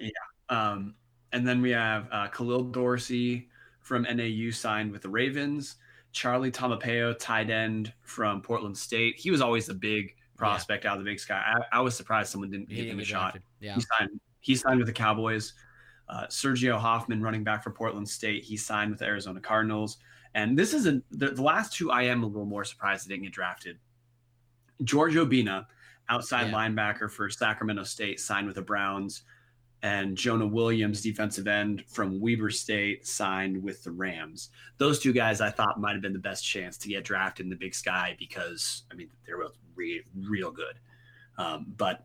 [0.00, 0.10] yeah.
[0.48, 0.94] Um,
[1.32, 3.48] and then we have uh, Khalil Dorsey
[3.80, 5.76] from NAU signed with the Ravens.
[6.12, 9.16] Charlie Taumoepeau, tight end from Portland State.
[9.18, 10.90] He was always the big prospect yeah.
[10.92, 11.42] out of the Big Sky.
[11.44, 13.38] I, I, was surprised someone didn't give him a shot.
[13.60, 14.20] Yeah, he signed.
[14.40, 15.52] He signed with the Cowboys.
[16.08, 19.98] Uh, Sirgeo Hoffman, running back for Portland State, he signed with the Arizona Cardinals.
[20.34, 21.90] And this is a, the, the last two.
[21.90, 23.78] I am a little more surprised they didn't get drafted.
[24.84, 25.66] George Obinna,
[26.08, 26.52] outside yeah.
[26.52, 29.22] linebacker for Sacramento State, signed with the Browns
[29.82, 34.50] and Jonah Williams, defensive end from Weber State, signed with the Rams.
[34.78, 37.50] Those two guys I thought might have been the best chance to get drafted in
[37.50, 40.78] the Big Sky because I mean they're both real, real good.
[41.36, 42.04] Um, but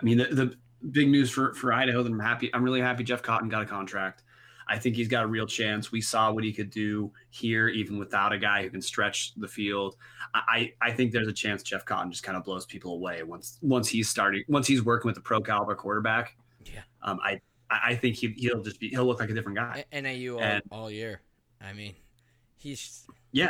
[0.00, 0.54] I mean the, the
[0.90, 2.50] big news for for Idaho that I'm happy.
[2.54, 4.22] I'm really happy Jeff Cotton got a contract.
[4.68, 5.92] I think he's got a real chance.
[5.92, 9.46] We saw what he could do here, even without a guy who can stretch the
[9.46, 9.96] field.
[10.34, 13.58] I, I think there's a chance Jeff Cotton just kind of blows people away once
[13.62, 16.36] once he's starting once he's working with a pro caliber quarterback.
[17.06, 17.40] Um, I
[17.70, 19.84] I think he he'll just be he'll look like a different guy.
[19.92, 21.20] NAU all, And- all year.
[21.60, 21.94] I mean,
[22.58, 23.48] he's Yeah,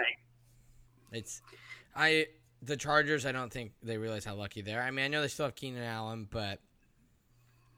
[1.11, 1.43] it's
[1.95, 2.27] I
[2.63, 3.27] the Chargers.
[3.27, 4.83] I don't think they realize how lucky they are.
[4.83, 6.61] I mean, I know they still have Keenan Allen, but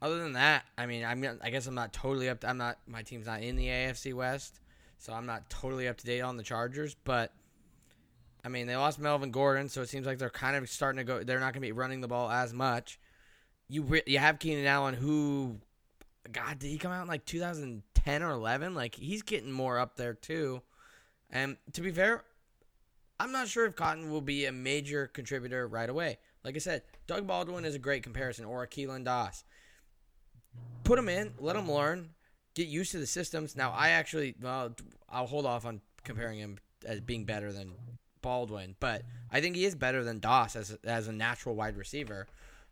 [0.01, 2.41] other than that, I mean, I'm I guess I'm not totally up.
[2.41, 2.79] To, I'm not.
[2.87, 4.61] My team's not in the AFC West,
[4.99, 6.95] so I'm not totally up to date on the Chargers.
[7.05, 7.33] But
[8.45, 11.05] I mean, they lost Melvin Gordon, so it seems like they're kind of starting to
[11.05, 11.25] go.
[11.25, 13.01] They're not going to be running the ball as much.
[13.69, 15.57] You you have Keenan Allen, who,
[16.33, 18.75] God, did he come out in like 2010 or 11?
[18.75, 20.62] Like he's getting more up there too.
[21.31, 22.25] And to be fair,
[23.21, 26.19] I'm not sure if Cotton will be a major contributor right away.
[26.45, 29.45] Like I said, Doug Baldwin is a great comparison, or a Keelan Doss.
[30.85, 32.11] Put him in, let him learn,
[32.55, 33.57] get used to the systems.
[33.57, 34.75] Now, I actually, well,
[35.09, 37.73] I'll hold off on comparing him as being better than
[38.23, 42.27] Baldwin, but I think he is better than Doss as as a natural wide receiver.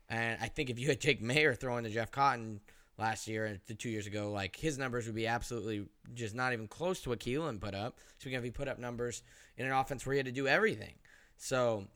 [0.08, 2.60] And I think if you had Jake Mayer throwing to Jeff Cotton
[2.98, 6.66] last year and two years ago, like his numbers would be absolutely just not even
[6.68, 7.98] close to what Keelan put up.
[8.18, 9.22] Speaking of, he put up numbers
[9.56, 10.94] in an offense where he had to do everything.
[11.36, 11.86] So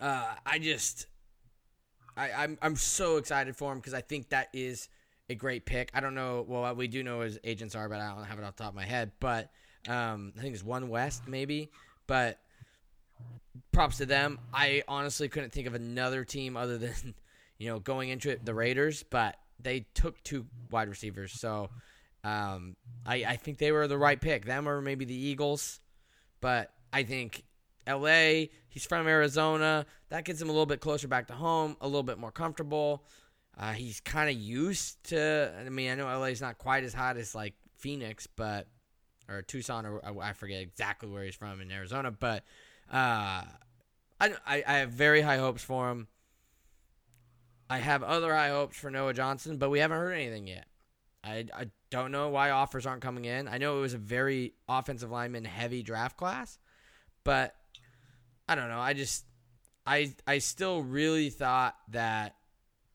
[0.00, 1.06] uh, I just,
[2.16, 4.88] I, I'm I'm so excited for him because I think that is
[5.30, 5.90] a great pick.
[5.94, 6.44] I don't know.
[6.46, 8.72] Well, we do know his agents are, but I don't have it off the top
[8.72, 9.12] of my head.
[9.20, 9.50] But
[9.88, 11.70] um, I think it's One West maybe.
[12.06, 12.38] But
[13.72, 14.38] props to them.
[14.52, 17.14] I honestly couldn't think of another team other than
[17.58, 21.70] you know going into it the Raiders, but they took two wide receivers, so
[22.24, 24.44] um, I I think they were the right pick.
[24.44, 25.80] Them or maybe the Eagles,
[26.40, 27.44] but I think
[27.86, 28.50] L.A.
[28.68, 29.86] He's from Arizona.
[30.10, 33.04] That gets him a little bit closer back to home, a little bit more comfortable.
[33.58, 35.52] Uh, he's kind of used to.
[35.58, 38.66] I mean, I know LA is not quite as hot as like Phoenix, but
[39.28, 42.10] or Tucson, or I forget exactly where he's from in Arizona.
[42.10, 42.44] But
[42.90, 43.42] uh,
[44.20, 46.08] I, I I have very high hopes for him.
[47.72, 50.66] I have other high hopes for Noah Johnson, but we haven't heard anything yet.
[51.24, 53.48] I, I don't know why offers aren't coming in.
[53.48, 56.58] I know it was a very offensive lineman heavy draft class,
[57.24, 57.54] but
[58.46, 58.78] I don't know.
[58.78, 59.24] I just
[59.86, 62.36] I I still really thought that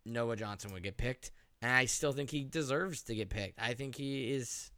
[0.06, 3.60] Noah Johnson would get picked, and I still think he deserves to get picked.
[3.60, 4.70] I think he is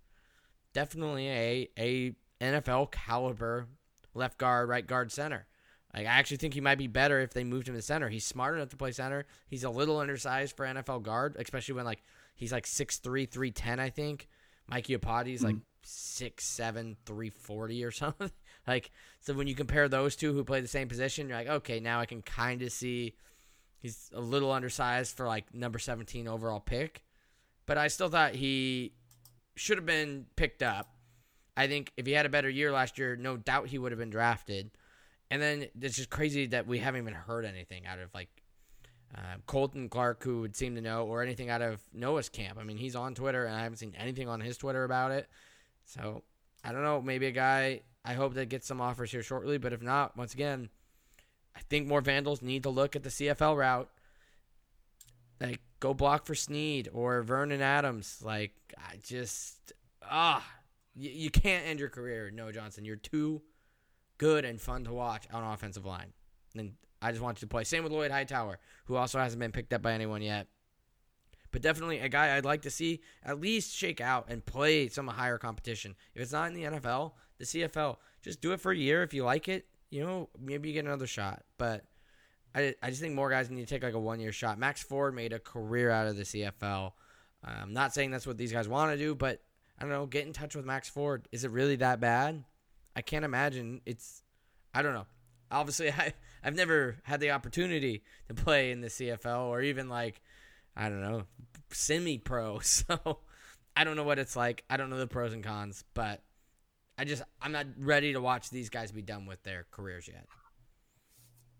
[0.73, 3.67] definitely a a NFL caliber
[4.13, 5.45] left guard, right guard, center.
[5.93, 8.10] Like I actually think he might be better if they moved him to center.
[8.10, 9.25] He's smart enough to play center.
[9.47, 12.04] He's a little undersized for NFL guard, especially when like
[12.36, 14.28] he's like 6'3", 310, I think.
[14.67, 15.62] Mikey Mike Iupati's like hmm.
[15.82, 18.32] six seven, three forty or something.
[18.67, 21.80] like so when you compare those two who play the same position, you're like, okay,
[21.80, 23.15] now I can kind of see
[23.80, 27.04] he's a little undersized for like number 17 overall pick.
[27.65, 28.93] But I still thought he
[29.56, 30.93] should have been picked up.
[31.58, 33.99] I think if he had a better year last year, no doubt he would have
[33.99, 34.71] been drafted.
[35.31, 38.29] And then it's just crazy that we haven't even heard anything out of like
[39.15, 42.57] uh, Colton Clark, who would seem to know, or anything out of Noah's camp.
[42.59, 45.27] I mean, he's on Twitter, and I haven't seen anything on his Twitter about it.
[45.85, 46.23] So
[46.63, 47.01] I don't know.
[47.01, 47.81] Maybe a guy.
[48.05, 49.57] I hope that gets some offers here shortly.
[49.57, 50.69] But if not, once again,
[51.55, 53.89] I think more Vandals need to look at the CFL route.
[55.41, 58.21] Like go block for Sneed or Vernon Adams.
[58.23, 60.45] Like I just ah,
[60.95, 62.85] you, you can't end your career, Noah Johnson.
[62.85, 63.41] You're too
[64.19, 66.13] good and fun to watch on offensive line.
[66.55, 67.63] And I just want you to play.
[67.63, 70.47] Same with Lloyd Hightower, who also hasn't been picked up by anyone yet.
[71.51, 75.08] But definitely a guy I'd like to see at least shake out and play some
[75.08, 75.95] higher competition.
[76.13, 79.01] If it's not in the NFL, the CFL, just do it for a year.
[79.01, 81.43] If you like it, you know, maybe you get another shot.
[81.58, 81.86] But
[82.53, 84.60] I, I just think more guys need to take like a one year shot.
[84.60, 86.91] Max Ford made a career out of the CFL.
[87.43, 89.41] I'm um, not saying that's what these guys want to do, but
[89.77, 90.05] I don't know.
[90.05, 91.27] Get in touch with Max Ford.
[91.32, 92.43] Is it really that bad?
[92.99, 93.79] I can't imagine.
[93.85, 94.23] It's,
[94.73, 95.05] I don't know.
[95.49, 100.21] Obviously, I, I've never had the opportunity to play in the CFL or even like,
[100.75, 101.23] I don't know,
[101.71, 102.59] semi pro.
[102.63, 103.19] So
[103.75, 104.65] I don't know what it's like.
[104.69, 106.21] I don't know the pros and cons, but
[106.97, 110.25] I just, I'm not ready to watch these guys be done with their careers yet.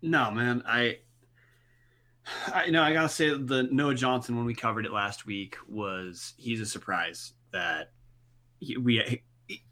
[0.02, 0.62] No, man.
[0.66, 0.98] I,
[2.52, 5.56] I you know I gotta say the Noah Johnson when we covered it last week
[5.66, 7.92] was he's a surprise that
[8.58, 9.22] he, we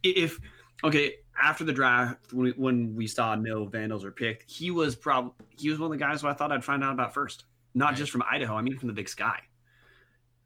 [0.03, 0.41] if
[0.85, 4.95] okay after the draft when we, when we saw no Vandals were picked he was
[4.97, 7.45] probably he was one of the guys who I thought I'd find out about first
[7.75, 7.97] not Right.
[7.97, 9.41] just from Idaho I mean from the Big Sky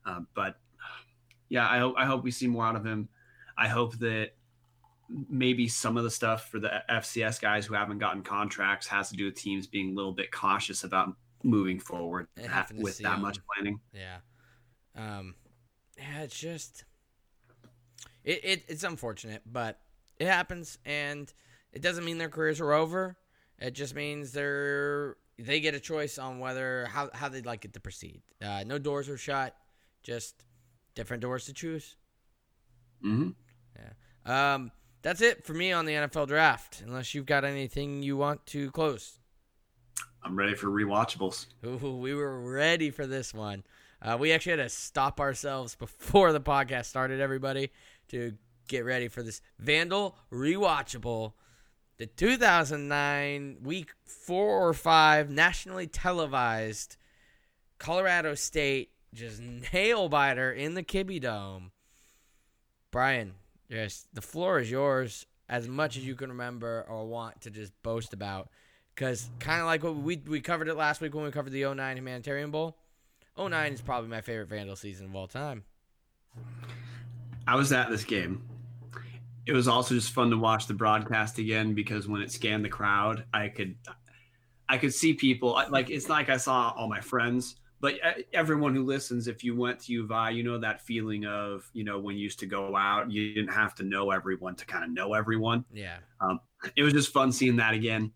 [0.07, 0.57] uh, but
[1.49, 3.09] yeah I hope I hope we see more out of him
[3.57, 4.31] I hope that
[5.29, 9.17] maybe some of the stuff for the FCS guys who haven't gotten contracts has to
[9.17, 12.43] do with teams being a little bit cautious about moving forward to
[12.79, 13.21] with that them.
[13.23, 13.79] much planning.
[13.93, 14.19] Yeah.
[14.97, 15.35] Um,
[15.99, 16.85] yeah, it's just,
[18.25, 19.81] it, it it's unfortunate, but
[20.19, 21.33] it happens, and
[21.73, 23.17] it doesn't mean their careers are over.
[23.59, 27.73] It just means they're they get a choice on whether how how they'd like it
[27.75, 28.23] to proceed.
[28.45, 29.57] Uh, no doors are shut,
[30.03, 30.45] just
[30.95, 31.97] different doors to choose.
[33.05, 33.31] Mm-hmm.
[33.77, 34.55] Yeah.
[34.55, 34.71] Um,
[35.03, 36.83] that's it for me on the NFL draft.
[36.87, 39.19] Unless you've got anything you want to close.
[40.25, 41.47] I'm ready for rewatchables.
[41.67, 43.65] Ooh, we were ready for this one.
[44.01, 47.71] Uh, we actually had to stop ourselves before the podcast started, everybody,
[48.09, 48.35] to
[48.73, 51.35] get ready for this Vandal rewatchable.
[51.99, 56.97] The 2009 week four or five nationally televised
[57.79, 59.41] Colorado State just
[59.73, 61.71] nail biter in the Kibbie Dome.
[62.91, 63.35] Brian,
[63.69, 67.73] yes, the floor is yours as much as you can remember or want to just
[67.83, 68.49] boast about.
[68.95, 71.65] Because kind of like what we we covered it last week when we covered the
[71.75, 72.77] 09 Humanitarian Bowl.
[73.39, 75.65] 09 is probably my favorite Vandal season of all time.
[77.47, 78.43] I was at this game.
[79.47, 82.69] It was also just fun to watch the broadcast again because when it scanned the
[82.69, 83.77] crowd, I could
[84.69, 87.95] I could see people like it's not like I saw all my friends, but
[88.33, 91.69] everyone who listens if you went to U of I, you know that feeling of,
[91.73, 94.65] you know, when you used to go out, you didn't have to know everyone to
[94.65, 95.65] kind of know everyone.
[95.73, 95.97] Yeah.
[96.21, 96.41] Um,
[96.77, 98.13] it was just fun seeing that again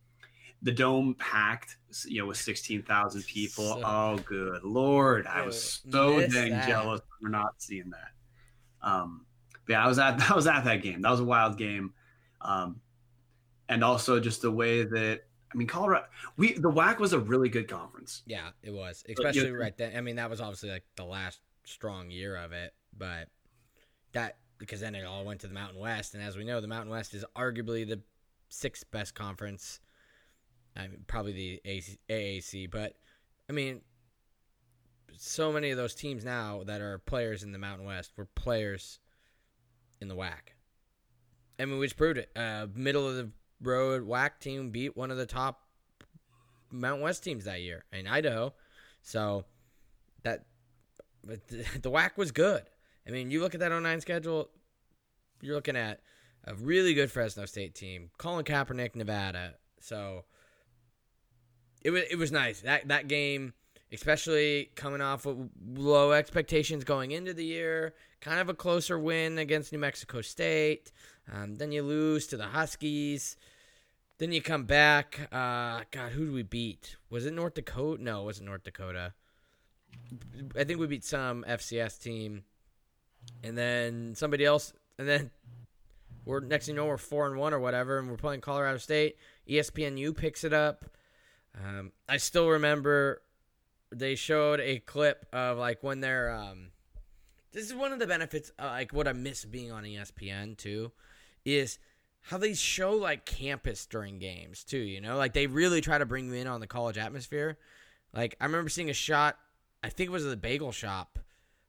[0.62, 3.74] the dome packed, you know, with sixteen thousand people.
[3.74, 5.26] So, oh, good lord!
[5.26, 6.66] I was so dang that.
[6.66, 8.88] jealous for not seeing that.
[8.88, 9.25] Um,
[9.68, 11.02] yeah, I was at I was at that game.
[11.02, 11.92] That was a wild game,
[12.40, 12.80] um,
[13.68, 15.20] and also just the way that
[15.52, 16.06] I mean, Colorado.
[16.36, 18.22] We the WAC was a really good conference.
[18.26, 19.96] Yeah, it was, especially right then.
[19.96, 23.28] I mean, that was obviously like the last strong year of it, but
[24.12, 26.68] that because then it all went to the Mountain West, and as we know, the
[26.68, 28.00] Mountain West is arguably the
[28.48, 29.80] sixth best conference
[30.76, 31.60] I mean, probably the
[32.08, 32.94] AAC, but
[33.48, 33.80] I mean,
[35.16, 38.98] so many of those teams now that are players in the Mountain West were players
[40.00, 40.54] in the WAC.
[41.58, 42.30] I mean, we just proved it.
[42.36, 43.30] Uh, middle of the
[43.62, 45.62] road WAC team beat one of the top
[46.70, 48.52] Mountain West teams that year in Idaho.
[49.02, 49.44] So
[50.22, 50.44] that
[51.24, 51.38] the,
[51.80, 52.62] the WAC was good.
[53.06, 54.50] I mean, you look at that 09 schedule,
[55.40, 56.00] you're looking at
[56.44, 58.10] a really good Fresno State team.
[58.18, 59.54] Colin Kaepernick, Nevada.
[59.80, 60.24] So
[61.82, 63.52] it was it was nice that that game,
[63.92, 67.94] especially coming off of low expectations going into the year.
[68.26, 70.90] Kind of a closer win against New Mexico State.
[71.32, 73.36] Um, then you lose to the Huskies.
[74.18, 75.28] Then you come back.
[75.30, 76.96] Uh, God, who did we beat?
[77.08, 78.02] Was it North Dakota?
[78.02, 79.12] No, it wasn't North Dakota.
[80.58, 82.42] I think we beat some FCS team,
[83.44, 85.30] and then somebody else, and then
[86.24, 88.78] we're next thing you know we're four and one or whatever, and we're playing Colorado
[88.78, 89.18] State.
[89.48, 90.84] ESPNU picks it up.
[91.64, 93.22] Um, I still remember
[93.92, 96.34] they showed a clip of like when they're.
[96.34, 96.70] Um,
[97.56, 100.92] this is one of the benefits, uh, like what I miss being on ESPN too,
[101.42, 101.78] is
[102.20, 104.76] how they show like campus during games too.
[104.76, 107.56] You know, like they really try to bring you in on the college atmosphere.
[108.12, 109.38] Like I remember seeing a shot.
[109.82, 111.18] I think it was the bagel shop,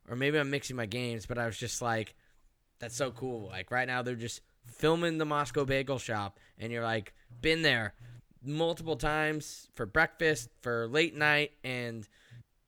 [0.10, 2.16] or maybe I'm mixing my games, but I was just like,
[2.80, 6.84] "That's so cool!" Like right now, they're just filming the Moscow Bagel Shop, and you're
[6.84, 7.94] like, "Been there."
[8.44, 12.08] multiple times for breakfast, for late night, and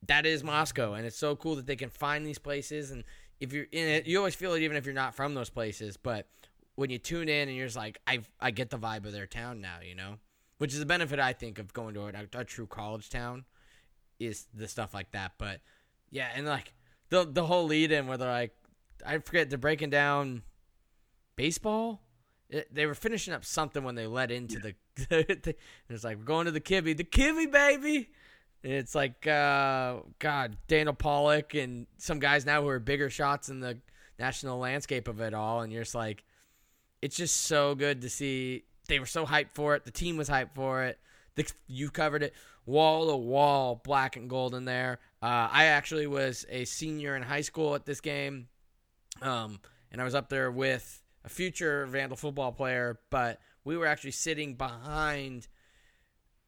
[0.06, 0.94] that is Moscow.
[0.94, 2.90] And it's so cool that they can find these places.
[2.90, 3.04] And
[3.40, 5.96] if you're in it, you always feel it even if you're not from those places.
[5.96, 6.26] But
[6.74, 9.26] when you tune in and you're just like, I I get the vibe of their
[9.26, 10.16] town now, you know,
[10.58, 13.44] which is the benefit I think of going to a, a true college town,
[14.18, 15.32] is the stuff like that.
[15.38, 15.60] But
[16.10, 16.74] yeah, and like
[17.10, 18.54] the the whole lead in where they're like,
[19.04, 20.42] I forget they're breaking down
[21.36, 22.02] baseball
[22.50, 24.74] it, they were finishing up something when they led into the.
[25.08, 25.54] the
[25.88, 28.10] it's like we're going to the kibbie, the kibbie baby.
[28.62, 33.60] It's like uh, God, Daniel Pollock and some guys now who are bigger shots in
[33.60, 33.78] the
[34.18, 36.24] national landscape of it all, and you're just like,
[37.00, 38.64] it's just so good to see.
[38.86, 39.84] They were so hyped for it.
[39.84, 40.98] The team was hyped for it.
[41.36, 42.34] The, you covered it
[42.66, 44.98] wall to wall, black and gold in there.
[45.22, 48.48] Uh, I actually was a senior in high school at this game,
[49.22, 53.86] um, and I was up there with a future Vandal football player, but we were
[53.86, 55.48] actually sitting behind.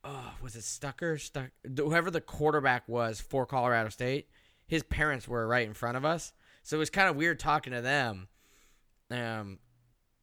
[0.05, 1.17] Oh, was it Stucker?
[1.19, 4.29] Stuck, whoever the quarterback was for Colorado State,
[4.67, 6.33] his parents were right in front of us,
[6.63, 8.29] so it was kind of weird talking to them.
[9.11, 9.59] Um,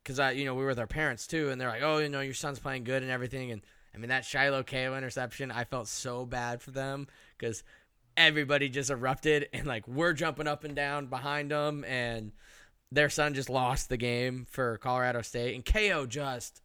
[0.04, 2.10] because I, you know, we were with our parents too, and they're like, "Oh, you
[2.10, 3.62] know, your son's playing good and everything." And
[3.94, 7.08] I mean, that Shiloh Keo interception, I felt so bad for them
[7.38, 7.64] because
[8.18, 12.32] everybody just erupted and like we're jumping up and down behind them and
[12.92, 16.62] their son just lost the game for Colorado State, and Keo just.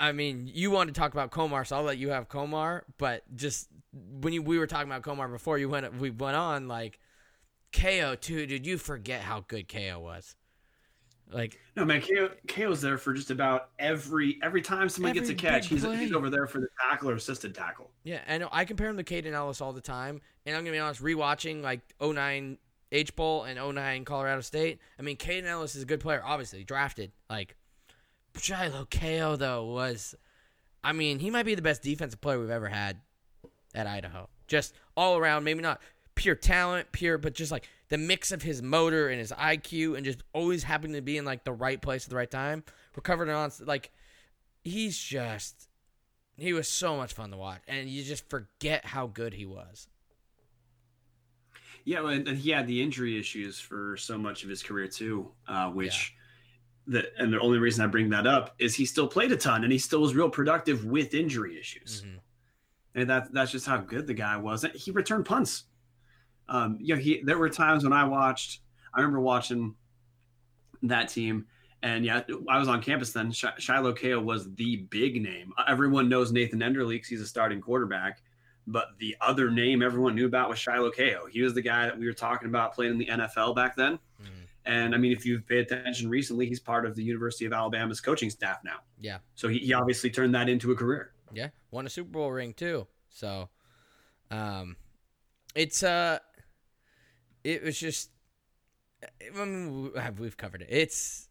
[0.00, 2.82] I mean, you wanted to talk about Komar, so I'll let you have Komar.
[2.98, 6.68] But just when you, we were talking about Komar before you went, we went on
[6.68, 6.98] like
[7.72, 8.46] Keo too.
[8.46, 10.36] Did you forget how good Keo was?
[11.30, 15.34] Like no man, Keo, Keo's there for just about every every time someone gets a
[15.34, 17.90] catch, he's, he's over there for the tackle or assisted tackle.
[18.04, 18.48] Yeah, I know.
[18.52, 21.02] I compare him to Kaden Elliss all the time, and I'm gonna be honest.
[21.02, 22.58] Rewatching like 09
[22.92, 24.78] H Bowl and 09 Colorado State.
[24.98, 27.12] I mean, Kaden Elliss is a good player, obviously drafted.
[27.30, 27.56] Like
[28.38, 30.14] Shiloh Keo though was,
[30.82, 32.98] I mean, he might be the best defensive player we've ever had
[33.74, 34.28] at Idaho.
[34.46, 35.80] Just all around, maybe not
[36.14, 40.04] pure talent, pure, but just like the mix of his motor and his IQ, and
[40.04, 42.64] just always happening to be in like the right place at the right time.
[42.94, 43.90] Recovered and on like
[44.62, 45.68] he's just
[46.36, 49.88] he was so much fun to watch, and you just forget how good he was.
[51.84, 55.70] Yeah, and he had the injury issues for so much of his career too, uh,
[55.70, 56.14] which
[56.86, 59.62] the and the only reason I bring that up is he still played a ton
[59.62, 62.18] and he still was real productive with injury issues, Mhm.
[62.96, 64.64] and that that's just how good the guy was.
[64.74, 65.64] He returned punts.
[66.48, 68.60] Um, you know, he there were times when I watched.
[68.94, 69.74] I remember watching
[70.82, 71.46] that team,
[71.82, 73.30] and yeah, I was on campus then.
[73.32, 75.52] Sh- Shiloh Keo was the big name.
[75.68, 78.22] Everyone knows Nathan Enderle he's a starting quarterback.
[78.68, 81.26] But the other name everyone knew about was Shiloh Keo.
[81.26, 83.98] He was the guy that we were talking about playing in the NFL back then.
[84.64, 88.00] And I mean, if you've paid attention recently, he's part of the University of Alabama's
[88.00, 88.76] coaching staff now.
[89.00, 91.12] Yeah, So he, he obviously turned that into a career.
[91.32, 92.86] yeah, won a Super Bowl ring too.
[93.10, 93.48] So,
[94.30, 94.76] um,
[95.54, 96.18] it's uh,
[97.44, 98.10] it was just.
[99.02, 100.68] I mean, we- we've covered it.
[100.70, 101.28] It's.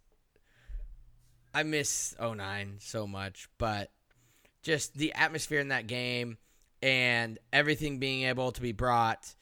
[1.54, 3.92] I miss 09 so much, but
[4.62, 6.38] just the atmosphere in that game
[6.82, 9.34] and everything being able to be brought,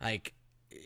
[0.00, 0.32] like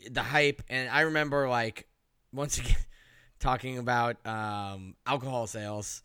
[0.09, 0.61] the hype.
[0.69, 1.87] And I remember, like,
[2.35, 2.75] once again,
[3.39, 6.03] talking about um, alcohol sales.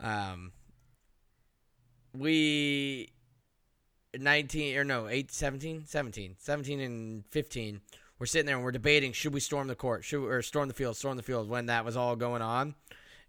[0.00, 0.52] Um,
[2.14, 3.10] we
[4.18, 7.80] 19 or no 8 17 17 17 and 15
[8.18, 10.04] we're sitting there and we're debating should we storm the court?
[10.04, 12.74] Should we, or storm the field storm the field when that was all going on.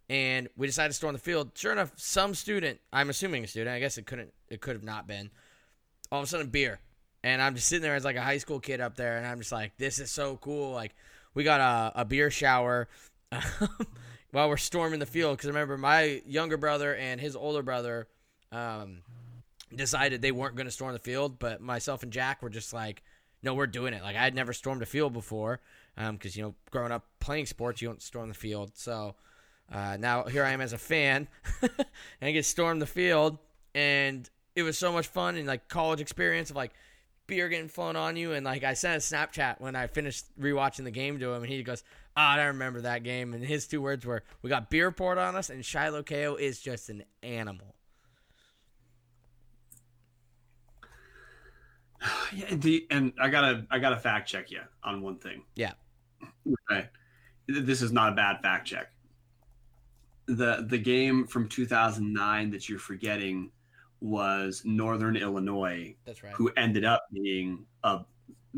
[0.10, 1.52] And we decided to storm the field.
[1.56, 4.84] Sure enough some student i'm assuming a student i guess it couldn't it could have
[4.84, 5.30] not been
[6.12, 6.80] all of a sudden beer.
[7.24, 9.40] And i'm just sitting there as like a high school kid up there and i'm
[9.40, 10.96] just like this is so cool like
[11.38, 12.88] we got a, a beer shower
[14.32, 18.08] while we're storming the field because I remember my younger brother and his older brother
[18.52, 19.04] um,
[19.74, 23.04] decided they weren't going to storm the field, but myself and Jack were just like,
[23.44, 24.02] no, we're doing it.
[24.02, 25.60] Like I had never stormed a field before,
[25.96, 28.72] because you know, growing up playing sports, you don't storm the field.
[28.74, 29.14] So
[29.72, 31.28] uh, now here I am as a fan,
[31.62, 31.70] and
[32.20, 33.38] I get storm the field,
[33.76, 36.74] and it was so much fun and like college experience of like
[37.28, 40.86] beer getting flown on you, and like I sent a Snapchat when I finished rewatching
[40.86, 41.84] the game to him, and he goes,
[42.16, 45.36] "Ah, I remember that game," and his two words were, "We got beer poured on
[45.36, 47.76] us, and Shiloh Keo is just an animal."
[52.34, 55.44] Yeah, the, and I gotta I gotta fact check you on one thing.
[55.56, 55.74] Yeah.
[56.70, 56.88] Okay.
[57.48, 58.92] This is not a bad fact check.
[60.28, 63.52] The the game from 2009 that you're forgetting
[64.00, 66.34] was Northern Illinois, That's right.
[66.34, 68.02] who ended up being a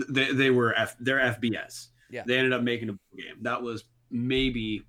[0.10, 1.88] they, they were F, they're FBS.
[2.10, 2.24] Yeah.
[2.26, 3.36] They ended up making a game.
[3.42, 4.84] That was maybe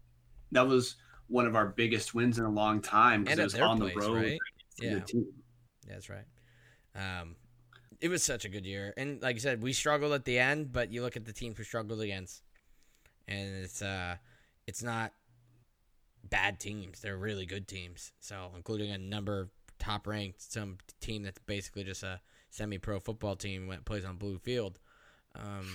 [0.53, 0.97] that was
[1.29, 4.01] one of our biggest wins in a long time because it was on place, the
[4.01, 4.17] road.
[4.17, 4.39] right?
[4.81, 4.99] Yeah.
[5.01, 5.27] team.
[5.87, 6.25] That's right.
[6.95, 7.37] Um,
[8.01, 10.73] it was such a good year, and like I said, we struggled at the end,
[10.73, 12.43] but you look at the teams we struggled against,
[13.29, 14.17] and it's uh,
[14.67, 15.13] it's not
[16.25, 17.01] bad teams.
[17.01, 18.13] They're really good teams.
[18.21, 19.51] So, including a number of
[19.81, 22.21] top ranked, some team that's basically just a
[22.51, 24.79] semi pro football team that plays on blue field.
[25.35, 25.67] Um,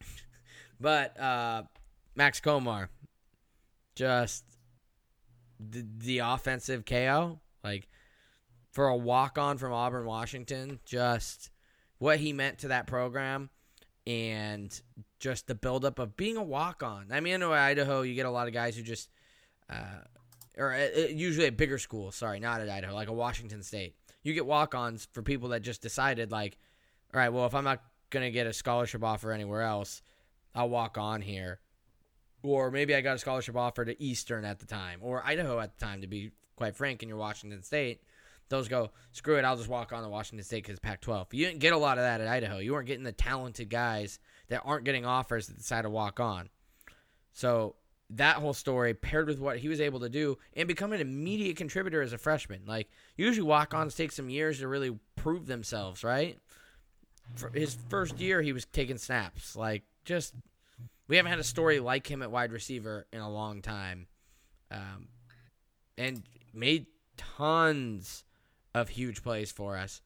[0.80, 1.62] but uh,
[2.14, 2.88] Max Komar,
[3.94, 4.44] just
[5.58, 7.88] the, the offensive Keo, like
[8.72, 11.50] for a walk on from Auburn, Washington, just
[11.98, 13.50] what he meant to that program
[14.06, 14.80] and
[15.18, 17.06] just the buildup of being a walk on.
[17.10, 19.08] I mean, I know Idaho, you get a lot of guys who just,
[19.70, 20.02] uh,
[20.56, 23.94] or uh, uh, usually at bigger schools, sorry, not at Idaho, like a Washington State.
[24.22, 26.56] You get walk ons for people that just decided, like,
[27.12, 30.02] all right, well, if I'm not going to get a scholarship offer anywhere else,
[30.54, 31.60] I'll walk on here.
[32.42, 35.78] Or maybe I got a scholarship offer to Eastern at the time, or Idaho at
[35.78, 38.00] the time, to be quite frank, and you're Washington State
[38.48, 41.28] those go, screw it, I'll just walk on to Washington State because Pac 12.
[41.32, 42.58] You didn't get a lot of that at Idaho.
[42.58, 46.50] You weren't getting the talented guys that aren't getting offers that decide to walk on.
[47.32, 47.76] So
[48.10, 51.56] that whole story paired with what he was able to do and become an immediate
[51.56, 52.62] contributor as a freshman.
[52.66, 56.38] Like, usually walk ons take some years to really prove themselves, right?
[57.34, 59.56] For his first year, he was taking snaps.
[59.56, 60.34] Like, just,
[61.08, 64.06] we haven't had a story like him at wide receiver in a long time.
[64.70, 65.08] Um,
[65.96, 66.86] and made
[67.16, 68.24] tons
[68.74, 70.02] of huge plays for us.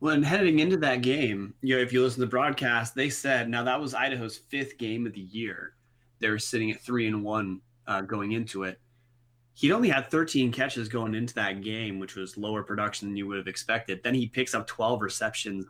[0.00, 3.48] And heading into that game, you know, if you listen to the broadcast, they said
[3.48, 5.74] now that was Idaho's fifth game of the year.
[6.20, 8.80] they were sitting at three and one uh, going into it.
[9.54, 13.26] He'd only had 13 catches going into that game, which was lower production than you
[13.26, 14.00] would have expected.
[14.04, 15.66] Then he picks up 12 receptions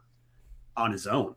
[0.77, 1.35] on his own.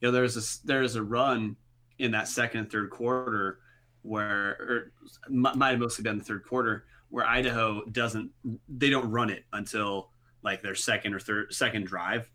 [0.00, 1.56] You know, there's a there's a run
[1.98, 3.60] in that second and third quarter
[4.02, 4.90] where
[5.28, 8.30] might have mostly been the third quarter where Idaho doesn't
[8.68, 10.10] they don't run it until
[10.42, 12.30] like their second or third second drive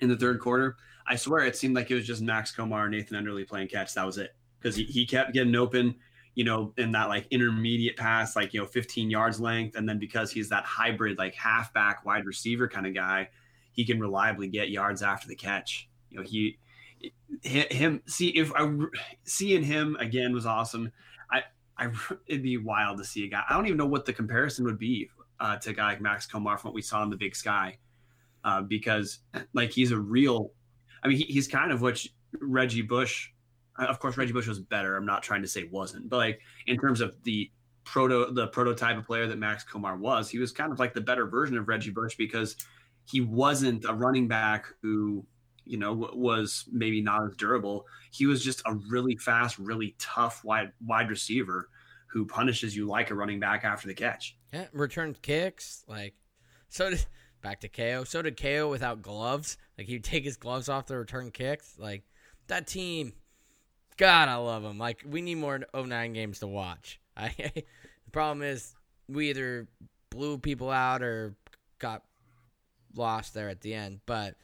[0.00, 0.76] in the third quarter.
[1.06, 3.94] I swear it seemed like it was just Max Komar Nathan Enderle playing catch.
[3.94, 5.94] That was it because he, he kept getting open,
[6.34, 9.98] you know, in that like intermediate pass, like you know, 15 yards length, and then
[9.98, 13.28] because he's that hybrid like halfback wide receiver kind of guy,
[13.72, 15.88] he can reliably get yards after the catch.
[16.10, 16.58] You know, he
[17.42, 18.68] him see if I
[19.24, 20.90] seeing him again was awesome.
[21.30, 21.42] I
[21.78, 21.90] I
[22.26, 23.42] it'd be wild to see a guy.
[23.48, 25.10] I don't even know what the comparison would be
[25.40, 27.78] uh, to a guy like Max Komar from what we saw in the Big Sky,
[28.44, 29.20] uh, because
[29.54, 30.52] like he's a real.
[31.02, 32.04] I mean, he, he's kind of what
[32.40, 33.30] Reggie Bush.
[33.78, 34.96] Uh, of course, Reggie Bush was better.
[34.96, 37.50] I'm not trying to say wasn't, but like in terms of the
[37.84, 41.00] proto the prototype of player that Max Komar was, he was kind of like the
[41.00, 42.56] better version of Reggie Bush because
[43.04, 45.24] he wasn't a running back who
[45.66, 47.86] you know, was maybe not as durable.
[48.12, 51.68] He was just a really fast, really tough wide wide receiver
[52.16, 54.38] who punishes you like a running back after the catch.
[54.50, 55.84] Yeah, returns kicks.
[55.86, 56.14] Like,
[56.70, 57.04] so did
[57.42, 58.04] back to Keo.
[58.04, 59.58] So did Keo without gloves.
[59.76, 61.74] Like he'd take his gloves off to return kicks.
[61.78, 62.04] Like
[62.46, 63.12] that team.
[63.98, 64.78] God, I love them.
[64.78, 67.00] Like we need more 09 games to watch.
[67.18, 68.74] I the problem is
[69.08, 69.68] we either
[70.08, 71.36] blew people out or
[71.78, 72.02] got
[72.94, 74.00] lost there at the end.
[74.06, 74.36] But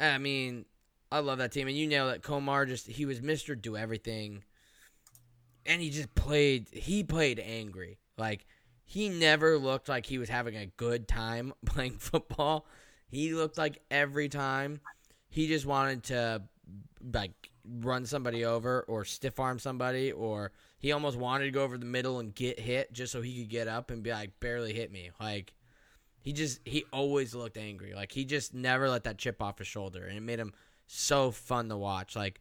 [0.00, 0.64] I mean,
[1.12, 4.42] I love that team, and you know that Komar just he was Mister Do Everything,
[5.68, 6.66] and he just played.
[6.72, 7.98] He played angry.
[8.16, 8.46] Like
[8.84, 12.66] he never looked like he was having a good time playing football.
[13.08, 14.80] He looked like every time
[15.28, 16.42] he just wanted to
[17.12, 17.50] like
[17.80, 21.84] run somebody over or stiff arm somebody or he almost wanted to go over the
[21.86, 24.90] middle and get hit just so he could get up and be like barely hit
[24.90, 25.10] me.
[25.20, 25.52] Like
[26.20, 27.94] he just he always looked angry.
[27.94, 30.52] Like he just never let that chip off his shoulder, and it made him
[30.86, 32.16] so fun to watch.
[32.16, 32.40] Like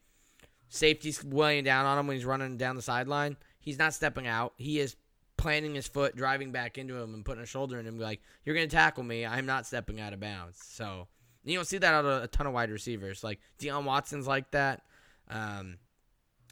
[0.70, 3.38] safety's weighing down on him when he's running down the sideline.
[3.60, 4.54] He's not stepping out.
[4.58, 4.96] He is
[5.38, 8.00] planting his foot, driving back into him, and putting a shoulder in him.
[8.00, 9.26] Like you're gonna tackle me.
[9.26, 10.60] I'm not stepping out of bounds.
[10.64, 11.08] So
[11.44, 13.24] you don't see that out of a ton of wide receivers.
[13.24, 14.82] Like Dion Watson's like that.
[15.30, 15.78] Um,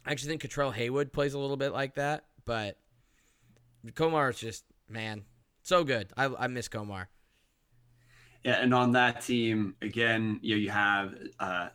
[0.04, 2.78] I actually think Catrell Haywood plays a little bit like that, but
[3.92, 5.24] Komar is just man
[5.62, 6.12] so good.
[6.16, 7.06] I I miss Komar.
[8.44, 11.68] Yeah, and on that team again, you know, you have uh,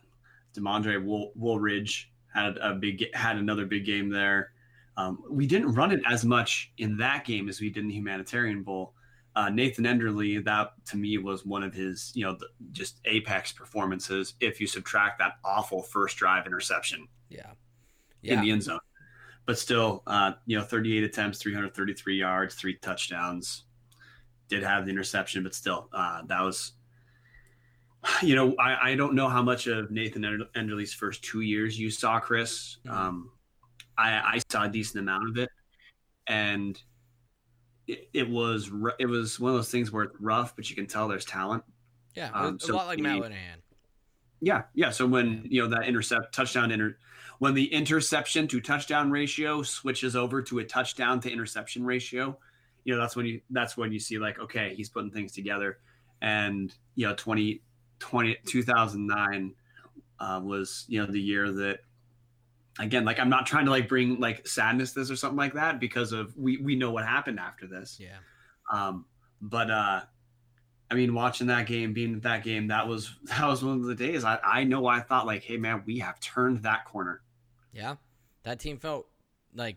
[0.56, 4.52] DeMaundray Wool- Woolridge had a big had another big game there.
[4.96, 7.94] Um, we didn't run it as much in that game as we did in the
[7.94, 8.94] Humanitarian Bowl.
[9.34, 13.50] Uh, Nathan Enderle, that to me was one of his, you know, the, just apex
[13.50, 14.34] performances.
[14.40, 17.52] If you subtract that awful first drive interception, yeah,
[18.20, 18.34] yeah.
[18.34, 18.80] in the end zone,
[19.46, 23.64] but still, uh, you know, 38 attempts, 333 yards, three touchdowns
[24.48, 26.72] did have the interception, but still, uh, that was,
[28.26, 31.90] you know, I, I don't know how much of Nathan Enderle's first two years you
[31.90, 32.78] saw, Chris.
[32.86, 32.96] Mm-hmm.
[32.96, 33.30] Um,
[33.98, 35.50] I, I saw a decent amount of it,
[36.26, 36.80] and
[37.86, 40.86] it, it, was it was one of those things where it's rough, but you can
[40.86, 41.64] tell there's talent.
[42.14, 43.60] Yeah, um, so a lot like Matt Linehan.
[44.40, 44.90] Yeah, yeah.
[44.90, 46.96] So when you know that intercept touchdown inter
[47.38, 52.36] when the interception to touchdown ratio switches over to a touchdown to interception ratio,
[52.84, 55.78] you know that's when you that's when you see like okay he's putting things together
[56.22, 57.60] and you know 20,
[58.02, 59.54] 20 2009
[60.18, 61.78] uh, was you know the year that
[62.80, 65.78] again like i'm not trying to like bring like sadness this or something like that
[65.78, 67.98] because of we we know what happened after this.
[68.00, 68.16] Yeah.
[68.72, 69.04] Um
[69.40, 70.00] but uh
[70.90, 73.84] i mean watching that game being at that game that was that was one of
[73.84, 74.24] the days.
[74.24, 77.22] I i know i thought like hey man we have turned that corner.
[77.72, 77.96] Yeah.
[78.42, 79.06] That team felt
[79.54, 79.76] like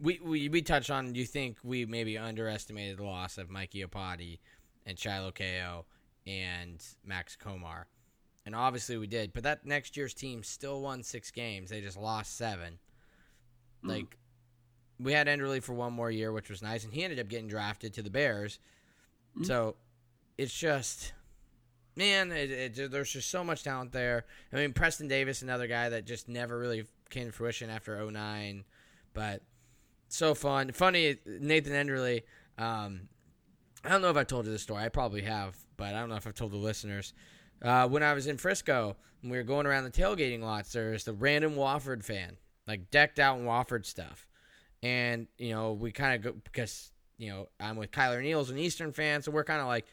[0.00, 1.16] we, we we touched on.
[1.16, 4.38] You think we maybe underestimated the loss of mikey Iupati
[4.86, 5.86] and Shiloh Keo
[6.28, 7.84] and Max Komar?
[8.46, 9.32] And obviously we did.
[9.32, 11.70] But that next year's team still won six games.
[11.70, 12.78] They just lost seven.
[13.84, 13.88] Mm.
[13.88, 14.16] Like
[15.00, 17.48] we had Enderle for one more year, which was nice, and he ended up getting
[17.48, 18.58] drafted to the Bears.
[19.38, 19.46] Mm.
[19.46, 19.76] So
[20.36, 21.12] it's just
[21.98, 24.24] man, it, it, there's just so much talent there.
[24.52, 28.64] I mean, Preston Davis, another guy that just never really came to fruition after 09.
[29.12, 29.42] But
[30.08, 30.70] so fun.
[30.72, 32.22] Funny, Nathan Enderle.
[32.56, 33.08] Um,
[33.84, 34.84] I don't know if I told you the story.
[34.84, 37.14] I probably have, but I don't know if I've told the listeners.
[37.62, 40.90] Uh, when I was in Frisco and we were going around the tailgating lots, there
[40.90, 44.26] was the random Wofford fan, like decked out in Wofford stuff.
[44.82, 48.58] And, you know, we kind of go because, you know, I'm with Kyler Neals, an
[48.58, 49.86] Eastern fan, so we're kind of like,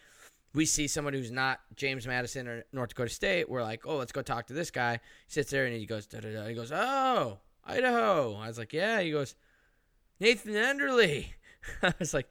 [0.54, 3.50] we see someone who's not James Madison or North Dakota State.
[3.50, 5.00] We're like, oh, let's go talk to this guy.
[5.28, 6.46] He sits there and he goes, da da da.
[6.46, 8.36] He goes, oh, Idaho.
[8.36, 9.02] I was like, yeah.
[9.02, 9.36] He goes,
[10.20, 11.26] Nathan Enderle.
[11.84, 12.30] I was like,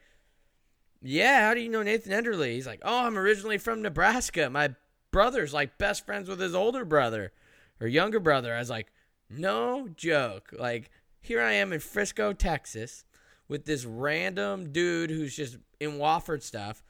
[1.04, 1.46] yeah.
[1.46, 2.52] How do you know Nathan Enderle?
[2.52, 4.50] He's like, oh, I'm originally from Nebraska.
[4.50, 4.74] My
[5.10, 7.32] brother's like best friends with his older brother
[7.80, 8.54] or younger brother.
[8.54, 8.92] I was like,
[9.30, 10.50] no joke.
[10.58, 10.90] Like,
[11.20, 13.04] here I am in Frisco, Texas,
[13.48, 16.82] with this random dude who's just in Wofford stuff,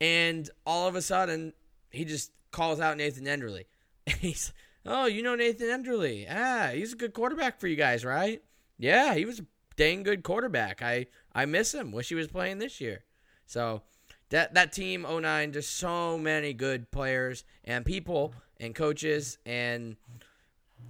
[0.00, 1.52] and all of a sudden
[1.90, 3.64] he just calls out Nathan Enderle.
[4.06, 4.52] he's,
[4.84, 6.26] oh, you know Nathan Enderle?
[6.30, 8.42] Ah, he's a good quarterback for you guys, right?
[8.78, 9.46] Yeah, he was a
[9.76, 10.82] dang good quarterback.
[10.82, 11.92] I I miss him.
[11.92, 13.04] Wish he was playing this year.
[13.50, 13.82] So
[14.28, 19.96] that that team 09 just so many good players and people and coaches and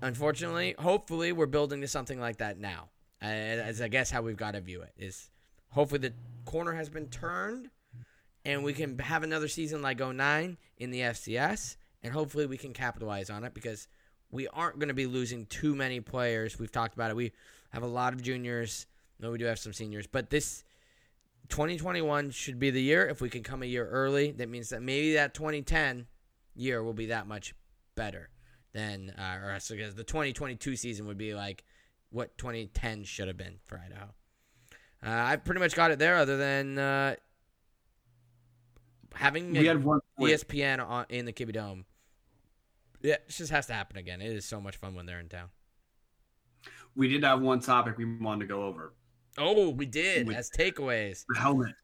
[0.02, 2.90] unfortunately, hopefully we're building to something like that now.
[3.22, 5.30] As I guess how we've got to view it is
[5.70, 6.12] hopefully the
[6.44, 7.70] corner has been turned
[8.44, 12.74] and we can have another season like 09 in the FCS and hopefully we can
[12.74, 13.88] capitalize on it because
[14.30, 16.58] we aren't going to be losing too many players.
[16.58, 17.16] We've talked about it.
[17.16, 17.32] We
[17.70, 18.86] have a lot of juniors.
[19.18, 20.62] No, we do have some seniors, but this
[21.51, 23.07] 2021 should be the year.
[23.07, 26.07] If we can come a year early, that means that maybe that 2010
[26.55, 27.55] year will be that much
[27.94, 28.30] better
[28.72, 31.64] than, uh, or because the 2022 season would be like
[32.11, 34.07] what 2010 should have been for Idaho.
[35.05, 37.16] Uh, I pretty much got it there, other than uh,
[39.14, 41.84] having we had one ESPN on, in the Kibbie Dome.
[43.03, 44.20] Yeah, it just has to happen again.
[44.20, 45.48] It is so much fun when they're in town.
[46.94, 48.92] We did have one topic we wanted to go over.
[49.38, 51.24] Oh, we did With as takeaways.
[51.28, 51.74] The helmet.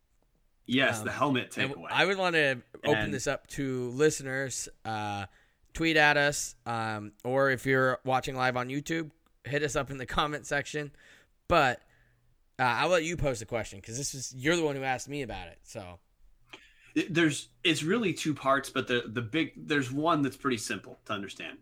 [0.66, 1.86] Yes, um, the helmet takeaway.
[1.90, 4.68] I would want to open and, this up to listeners.
[4.84, 5.26] Uh,
[5.74, 9.11] tweet at us, um, or if you're watching live on YouTube,
[9.44, 10.90] hit us up in the comment section.
[11.49, 11.80] But
[12.59, 15.09] uh, I'll let you post a question because this is you're the one who asked
[15.09, 15.59] me about it.
[15.62, 15.99] So
[17.11, 21.12] there's it's really two parts, but the the big there's one that's pretty simple to
[21.12, 21.59] understand.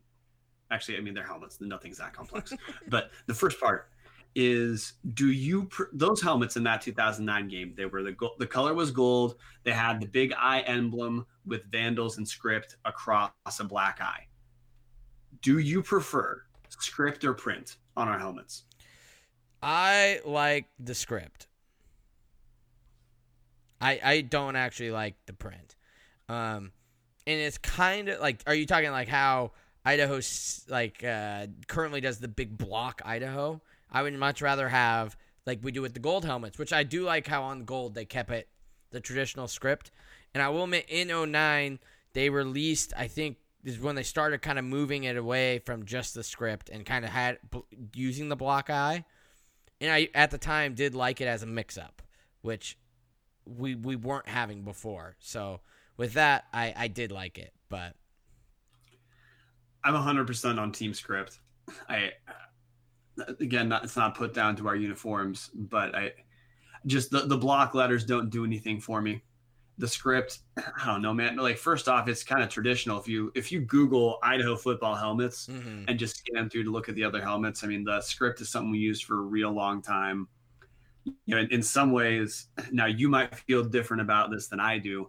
[0.70, 2.52] Actually, I mean they're helmets, nothing's that complex.
[2.88, 3.88] but the first part
[4.34, 8.90] is do you those helmets in that 2009 game they were the the color was
[8.90, 13.30] gold they had the big eye emblem with vandals and script across
[13.60, 14.26] a black eye
[15.40, 18.64] do you prefer script or print on our helmets
[19.62, 21.46] i like the script
[23.84, 25.76] I I don't actually like the print.
[26.28, 26.72] Um,
[27.26, 29.52] and it's kind of like, are you talking like how
[29.84, 30.20] Idaho
[30.68, 33.60] like uh, currently does the big block Idaho?
[33.94, 35.16] I would much rather have
[35.46, 38.04] like we do with the gold helmets, which I do like how on gold they
[38.04, 38.48] kept it
[38.90, 39.90] the traditional script.
[40.34, 41.78] And I will admit, in 09,
[42.12, 46.14] they released, I think, is when they started kind of moving it away from just
[46.14, 47.38] the script and kind of had
[47.94, 49.04] using the block eye.
[49.80, 52.02] And I, at the time, did like it as a mix up,
[52.42, 52.76] which
[53.46, 55.16] we we weren't having before.
[55.18, 55.60] So
[55.96, 57.94] with that, I I did like it, but
[59.82, 61.40] I'm 100% on team script.
[61.88, 62.12] I
[63.40, 66.12] again, not, it's not put down to our uniforms, but I
[66.86, 69.22] just the the block letters don't do anything for me.
[69.78, 71.36] The script, I don't know, man.
[71.36, 72.98] Like first off, it's kind of traditional.
[72.98, 75.84] If you if you Google Idaho football helmets mm-hmm.
[75.88, 78.48] and just scan through to look at the other helmets, I mean, the script is
[78.48, 80.28] something we used for a real long time
[81.04, 84.78] you know, in, in some ways, now you might feel different about this than I
[84.78, 85.08] do.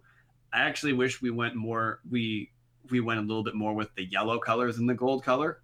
[0.53, 1.99] I actually wish we went more.
[2.09, 2.51] We
[2.91, 5.61] we went a little bit more with the yellow colors and the gold color.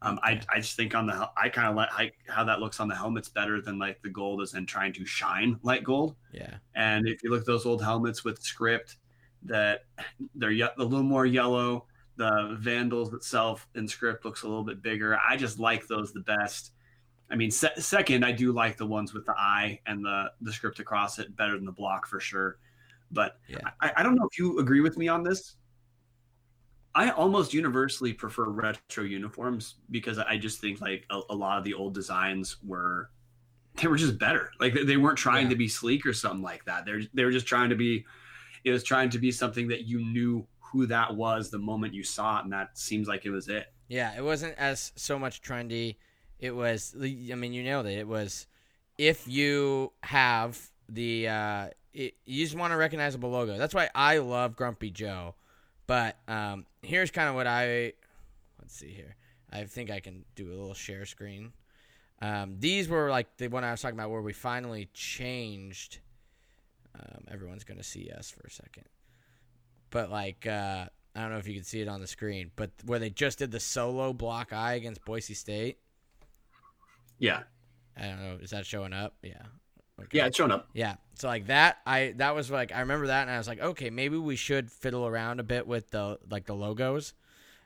[0.00, 2.86] Um, I, I just think on the I kind of like how that looks on
[2.86, 6.14] the helmets better than like the gold is in trying to shine like gold.
[6.32, 6.54] Yeah.
[6.76, 8.96] And if you look at those old helmets with script,
[9.42, 9.86] that
[10.34, 11.86] they're a little more yellow.
[12.16, 15.18] The Vandals itself in script looks a little bit bigger.
[15.18, 16.72] I just like those the best.
[17.30, 20.52] I mean, se- second, I do like the ones with the eye and the the
[20.52, 22.58] script across it better than the block for sure.
[23.10, 23.58] But yeah.
[23.80, 25.56] I, I don't know if you agree with me on this.
[26.98, 31.64] I almost universally prefer retro uniforms because I just think like a, a lot of
[31.64, 33.10] the old designs were
[33.76, 34.50] they were just better.
[34.58, 35.50] Like they weren't trying yeah.
[35.50, 36.84] to be sleek or something like that.
[36.84, 38.04] They're they were just trying to be
[38.64, 42.02] it was trying to be something that you knew who that was the moment you
[42.02, 43.66] saw it, and that seems like it was it.
[43.88, 45.96] Yeah, it wasn't as so much trendy
[46.38, 47.98] it was, I mean, you nailed it.
[47.98, 48.46] It was
[48.96, 53.58] if you have the, uh, it, you just want a recognizable logo.
[53.58, 55.34] That's why I love Grumpy Joe.
[55.88, 57.94] But um, here's kind of what I,
[58.60, 59.16] let's see here.
[59.50, 61.52] I think I can do a little share screen.
[62.20, 65.98] Um, these were like the one I was talking about where we finally changed.
[66.94, 68.84] Um, everyone's going to see us for a second.
[69.90, 70.86] But like, uh,
[71.16, 73.38] I don't know if you can see it on the screen, but where they just
[73.38, 75.78] did the solo block eye against Boise State.
[77.18, 77.44] Yeah.
[77.96, 78.38] I don't know.
[78.42, 79.14] Is that showing up?
[79.22, 79.42] Yeah.
[80.00, 80.18] Okay.
[80.18, 80.68] Yeah, it's showing up.
[80.72, 80.96] Yeah.
[81.14, 83.90] So like that, I that was like I remember that, and I was like, okay,
[83.90, 87.14] maybe we should fiddle around a bit with the like the logos.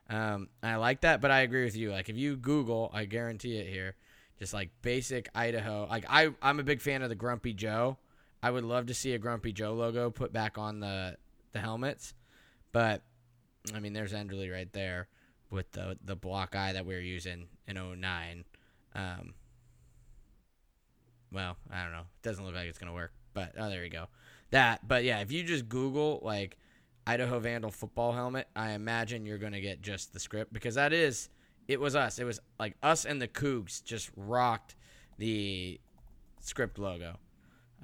[0.09, 1.91] Um, I like that, but I agree with you.
[1.91, 3.95] Like if you Google, I guarantee it here,
[4.39, 5.87] just like basic Idaho.
[5.89, 7.99] Like I, I'm a big fan of the Grumpy Joe.
[8.43, 11.17] I would love to see a Grumpy Joe logo put back on the
[11.53, 12.15] the helmets,
[12.73, 13.03] but
[13.75, 15.09] I mean, there's Enderle right there
[15.51, 18.45] with the the block eye that we were using in 09.
[18.95, 19.35] Um,
[21.33, 22.01] well, I don't know.
[22.01, 24.07] It doesn't look like it's gonna work, but oh, there you go.
[24.51, 26.59] That, but yeah, if you just Google like
[27.07, 31.29] Idaho Vandal football helmet, I imagine you're gonna get just the script because that is
[31.69, 32.19] it was us.
[32.19, 34.77] It was like us and the Cougs just rocked
[35.19, 35.81] the
[36.41, 37.17] script logo.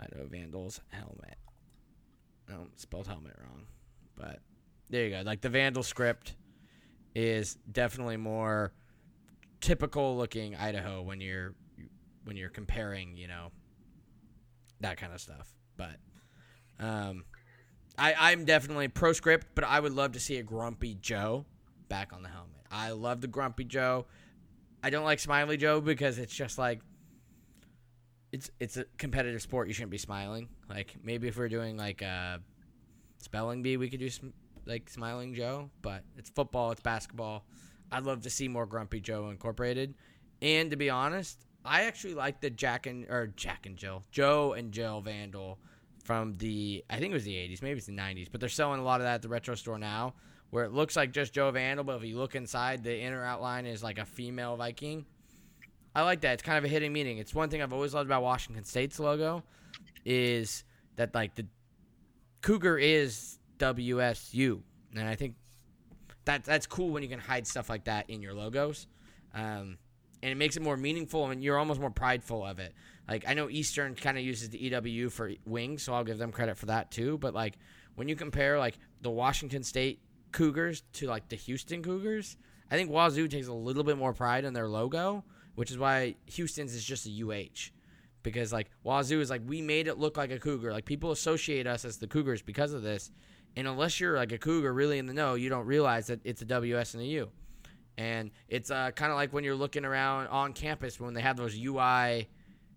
[0.01, 1.37] Idaho Vandals helmet.
[2.49, 3.67] No, spelled helmet wrong,
[4.17, 4.41] but
[4.91, 5.23] there you go.
[5.23, 6.37] Like the Vandal script
[7.15, 8.73] is definitely more
[9.61, 11.55] typical looking Idaho when you're
[12.29, 13.51] when you're comparing, you know,
[14.81, 15.51] that kind of stuff.
[15.79, 15.97] But
[16.79, 17.25] um,
[17.97, 21.47] I I'm definitely pro script, but I would love to see a Grumpy Joe
[21.89, 22.61] back on the helmet.
[22.71, 24.05] I love the Grumpy Joe.
[24.85, 26.83] I don't like Smiley Joe because it's just like
[28.31, 29.67] it's it's a competitive sport.
[29.67, 30.51] You shouldn't be smiling.
[30.69, 32.41] Like maybe if we are doing like a
[33.17, 34.35] spelling bee, we could do some
[34.67, 37.47] like Smiling Joe, but it's football, it's basketball.
[37.91, 39.95] I'd love to see more Grumpy Joe incorporated.
[40.43, 44.55] And to be honest, I actually like the Jack and or Jack and Jill, Joe
[44.55, 45.59] and Jill Vandal
[46.03, 48.81] from the I think it was the 80s, maybe it's the 90s, but they're selling
[48.81, 50.15] a lot of that at the retro store now,
[50.49, 53.67] where it looks like just Joe Vandal, but if you look inside, the inner outline
[53.67, 55.05] is like a female Viking.
[55.95, 56.35] I like that.
[56.35, 57.19] It's kind of a hidden meaning.
[57.19, 59.45] It's one thing I've always loved about Washington State's logo,
[60.07, 60.65] is
[60.97, 61.47] that like the
[62.41, 64.63] cougar is WSU,
[64.97, 65.35] and I think
[66.25, 68.87] that that's cool when you can hide stuff like that in your logos.
[69.35, 69.77] Um,
[70.23, 72.75] and it makes it more meaningful and you're almost more prideful of it.
[73.09, 76.33] Like I know Eastern kind of uses the EWU for wings, so I'll give them
[76.33, 77.19] credit for that too.
[77.19, 77.59] But like
[77.95, 80.01] when you compare like the Washington State
[80.33, 82.37] Cougars to like the Houston Cougars,
[82.71, 86.17] I think Wazoo takes a little bit more pride in their logo, which is why
[86.27, 87.73] Houston's is just a UH.
[88.23, 90.73] Because like Wazoo is like we made it look like a cougar.
[90.73, 93.11] Like people associate us as the Cougars because of this.
[93.57, 96.43] And unless you're like a cougar really in the know, you don't realize that it's
[96.43, 97.31] a WS and a U.
[97.99, 101.37] And it's uh, kind of like when you're looking around on campus when they have
[101.37, 102.29] those UI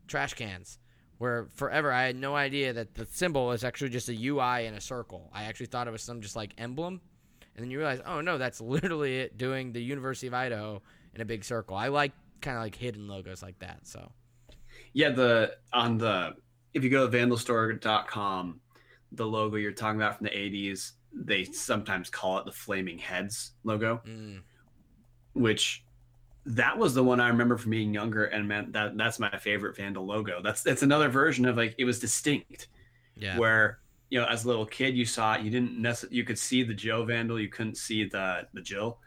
[0.07, 0.79] trash cans,
[1.19, 4.73] where forever I had no idea that the symbol is actually just a UI in
[4.73, 5.29] a circle.
[5.31, 7.01] I actually thought it was some just like emblem.
[7.55, 10.81] And then you realize, oh no, that's literally it doing the University of Idaho
[11.13, 11.77] in a big circle.
[11.77, 13.81] I like kind of like hidden logos like that.
[13.85, 14.11] So,
[14.93, 16.33] yeah, the on the
[16.73, 18.59] if you go to vandalstore.com,
[19.11, 23.51] the logo you're talking about from the 80s, they sometimes call it the Flaming Heads
[23.63, 24.01] logo.
[24.03, 24.41] Mm
[25.33, 25.83] which
[26.45, 29.75] that was the one I remember from being younger, and man, that that's my favorite
[29.75, 30.41] Vandal logo.
[30.41, 32.67] That's that's another version of like it was distinct.
[33.15, 33.37] Yeah.
[33.37, 33.79] Where
[34.09, 35.41] you know, as a little kid, you saw it.
[35.41, 38.97] You didn't necessarily you could see the Joe Vandal, you couldn't see the the Jill,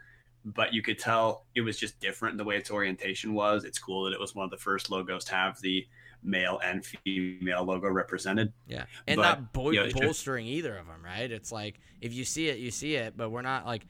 [0.45, 3.65] but you could tell it was just different the way its orientation was.
[3.65, 5.85] It's cool that it was one of the first logos to have the
[6.23, 8.51] male and female logo represented.
[8.67, 9.23] Yeah, and but,
[9.53, 11.29] not you know, bolstering either of them, right?
[11.29, 13.85] It's like if you see it, you see it, but we're not like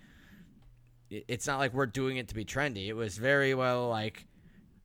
[1.28, 2.88] it's not like we're doing it to be trendy.
[2.88, 4.26] It was very well like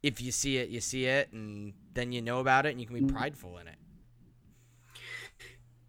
[0.03, 2.87] if you see it, you see it, and then you know about it, and you
[2.87, 3.17] can be mm-hmm.
[3.17, 3.77] prideful in it.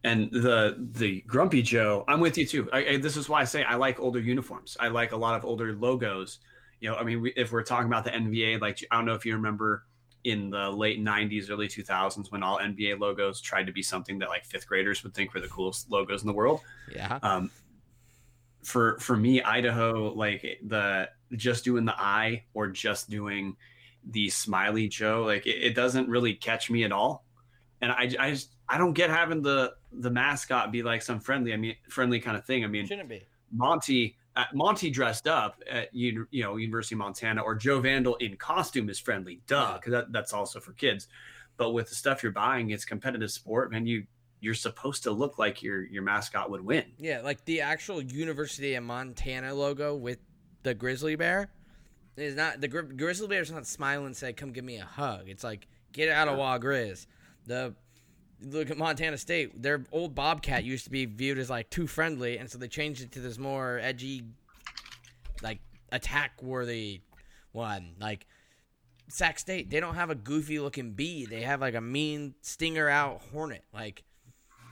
[0.04, 2.70] And the the Grumpy Joe, I'm with you too.
[2.74, 4.76] I, I, this is why I say I like older uniforms.
[4.80, 6.40] I like a lot of older logos.
[6.80, 9.14] You know, I mean, we, if we're talking about the NBA, like I don't know
[9.14, 9.86] if you remember
[10.24, 14.30] in the late 90s early 2000s when all nba logos tried to be something that
[14.30, 16.62] like fifth graders would think were the coolest logos in the world
[16.94, 17.50] yeah um,
[18.64, 23.56] for for me idaho like the just doing the eye or just doing
[24.12, 27.26] the smiley joe like it, it doesn't really catch me at all.
[27.82, 31.54] And i i just i don't get having the the mascot be like some friendly
[31.54, 32.64] i mean friendly kind of thing.
[32.64, 33.24] I mean shouldn't be.
[33.52, 38.38] Monty uh, monty dressed up at you know university of montana or joe vandal in
[38.38, 39.42] costume is friendly.
[39.48, 41.08] Duh because that, that's also for kids.
[41.58, 43.86] But with the stuff you're buying it's competitive sport man.
[43.86, 44.06] You
[44.42, 46.84] you're supposed to look like your your mascot would win.
[46.98, 50.18] Yeah, like the actual University of Montana logo with
[50.64, 51.52] the grizzly bear
[52.18, 54.86] is not the gri- grizzly bear is not smiling and say, "Come give me a
[54.86, 57.06] hug." It's like get out of Wa Grizz.
[57.46, 57.76] The
[58.42, 59.62] look at Montana State.
[59.62, 63.04] Their old Bobcat used to be viewed as like too friendly, and so they changed
[63.04, 64.24] it to this more edgy,
[65.44, 65.60] like
[65.92, 67.02] attack worthy
[67.52, 67.94] one.
[68.00, 68.26] Like
[69.08, 71.26] Sac State, they don't have a goofy looking bee.
[71.28, 73.64] They have like a mean stinger out hornet.
[73.72, 74.04] Like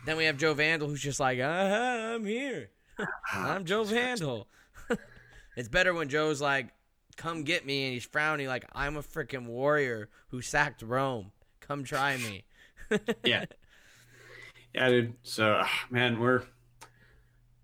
[0.05, 2.69] then we have Joe Vandal, who's just like, uh-huh, I'm here.
[3.33, 4.47] I'm Joe Vandal.
[5.57, 6.69] it's better when Joe's like,
[7.17, 11.31] come get me, and he's frowning like, I'm a freaking warrior who sacked Rome.
[11.59, 12.45] Come try me.
[13.23, 13.45] yeah.
[14.73, 15.13] Yeah, dude.
[15.23, 16.43] So, uh, man, we're,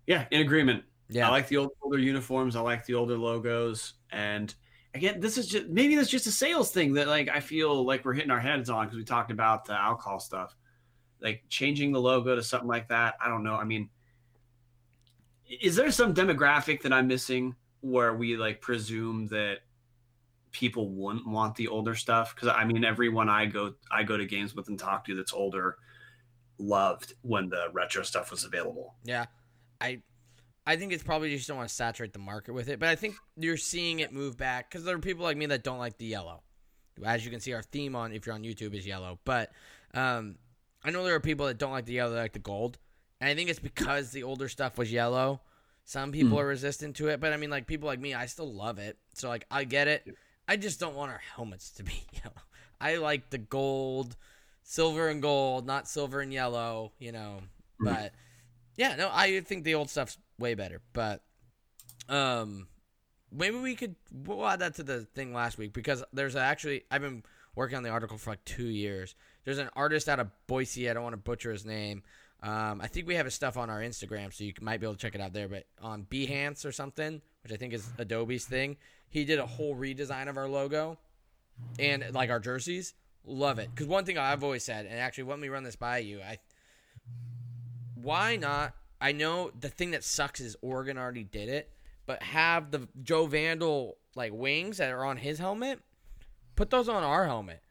[0.06, 0.84] yeah, in agreement.
[1.08, 1.28] Yeah.
[1.28, 2.56] I like the old, older uniforms.
[2.56, 3.94] I like the older logos.
[4.10, 4.54] And
[4.94, 8.04] again, this is just maybe that's just a sales thing that like I feel like
[8.04, 10.56] we're hitting our heads on because we talked about the alcohol stuff,
[11.20, 13.14] like changing the logo to something like that.
[13.24, 13.54] I don't know.
[13.54, 13.88] I mean,
[15.48, 19.58] is there some demographic that I'm missing where we like presume that
[20.52, 22.34] people wouldn't want the older stuff?
[22.34, 25.32] Because I mean, everyone I go I go to games with and talk to that's
[25.32, 25.76] older
[26.58, 28.94] loved when the retro stuff was available.
[29.04, 29.26] Yeah,
[29.80, 30.02] I
[30.66, 32.96] I think it's probably just don't want to saturate the market with it, but I
[32.96, 35.96] think you're seeing it move back because there are people like me that don't like
[35.98, 36.42] the yellow.
[37.04, 39.52] As you can see, our theme on if you're on YouTube is yellow, but
[39.94, 40.36] um,
[40.86, 42.78] I know there are people that don't like the yellow, they like the gold,
[43.20, 45.40] and I think it's because the older stuff was yellow.
[45.84, 46.42] Some people Mm.
[46.42, 48.96] are resistant to it, but I mean, like people like me, I still love it.
[49.14, 50.06] So like, I get it.
[50.48, 52.42] I just don't want our helmets to be yellow.
[52.80, 54.16] I like the gold,
[54.62, 56.92] silver and gold, not silver and yellow.
[56.98, 57.40] You know,
[57.80, 57.84] Mhm.
[57.84, 58.12] but
[58.76, 60.80] yeah, no, I think the old stuff's way better.
[60.92, 61.22] But
[62.08, 62.68] um,
[63.32, 67.02] maybe we could we'll add that to the thing last week because there's actually I've
[67.02, 67.22] been
[67.54, 69.14] working on the article for like two years.
[69.46, 70.90] There's an artist out of Boise.
[70.90, 72.02] I don't want to butcher his name.
[72.42, 74.94] Um, I think we have his stuff on our Instagram, so you might be able
[74.94, 75.48] to check it out there.
[75.48, 78.76] But on Behance or something, which I think is Adobe's thing,
[79.08, 80.98] he did a whole redesign of our logo
[81.78, 82.94] and like our jerseys.
[83.24, 85.98] Love it because one thing I've always said, and actually, let me run this by
[85.98, 86.20] you.
[86.20, 86.38] I
[87.94, 88.74] why not?
[89.00, 91.70] I know the thing that sucks is Oregon already did it,
[92.04, 95.78] but have the Joe Vandal like wings that are on his helmet,
[96.56, 97.62] put those on our helmet.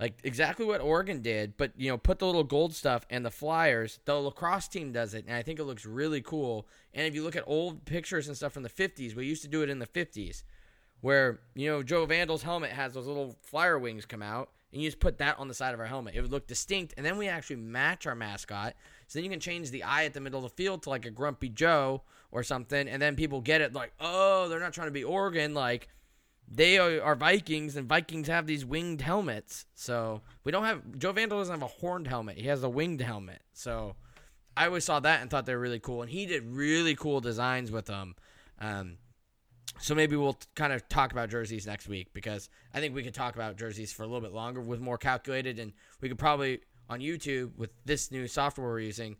[0.00, 3.32] Like exactly what Oregon did, but you know, put the little gold stuff and the
[3.32, 3.98] Flyers.
[4.04, 6.68] The lacrosse team does it, and I think it looks really cool.
[6.94, 9.48] And if you look at old pictures and stuff from the '50s, we used to
[9.48, 10.44] do it in the '50s,
[11.00, 14.86] where you know Joe Vandal's helmet has those little flyer wings come out, and you
[14.86, 16.14] just put that on the side of our helmet.
[16.14, 18.74] It would look distinct, and then we actually match our mascot.
[19.08, 21.06] So then you can change the eye at the middle of the field to like
[21.06, 24.88] a Grumpy Joe or something, and then people get it like, oh, they're not trying
[24.88, 25.88] to be Oregon, like
[26.50, 29.66] they are, are Vikings, and Vikings have these winged helmets.
[29.74, 33.00] So we don't have Joe Vandal doesn't have a horned helmet; he has a winged
[33.00, 33.40] helmet.
[33.52, 33.96] So
[34.56, 37.20] I always saw that and thought they were really cool, and he did really cool
[37.20, 38.14] designs with them.
[38.60, 38.98] Um,
[39.80, 43.02] so maybe we'll t- kind of talk about jerseys next week because I think we
[43.02, 46.18] could talk about jerseys for a little bit longer with more calculated, and we could
[46.18, 49.16] probably on YouTube with this new software we're using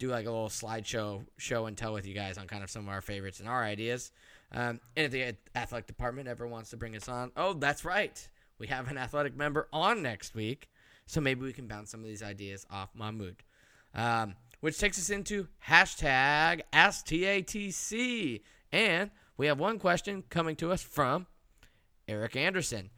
[0.00, 2.82] do like a little slideshow show and tell with you guys on kind of some
[2.82, 4.10] of our favorites and our ideas.
[4.52, 8.28] Um, and if the athletic department ever wants to bring us on, oh, that's right,
[8.58, 10.68] we have an athletic member on next week,
[11.06, 13.36] so maybe we can bounce some of these ideas off Mahmood.
[13.94, 18.42] Um, which takes us into hashtag AskTATC.
[18.72, 21.26] And we have one question coming to us from
[22.06, 22.90] Eric Anderson.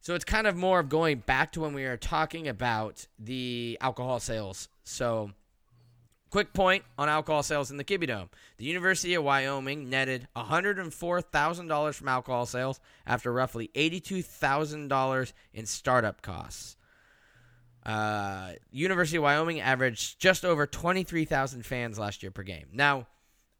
[0.00, 3.78] So it's kind of more of going back to when we were talking about the
[3.80, 4.68] alcohol sales.
[4.84, 5.32] So,
[6.30, 8.30] quick point on alcohol sales in the Kibbie Dome.
[8.58, 16.76] The University of Wyoming netted $104,000 from alcohol sales after roughly $82,000 in startup costs.
[17.84, 22.66] Uh, University of Wyoming averaged just over 23,000 fans last year per game.
[22.72, 23.06] Now,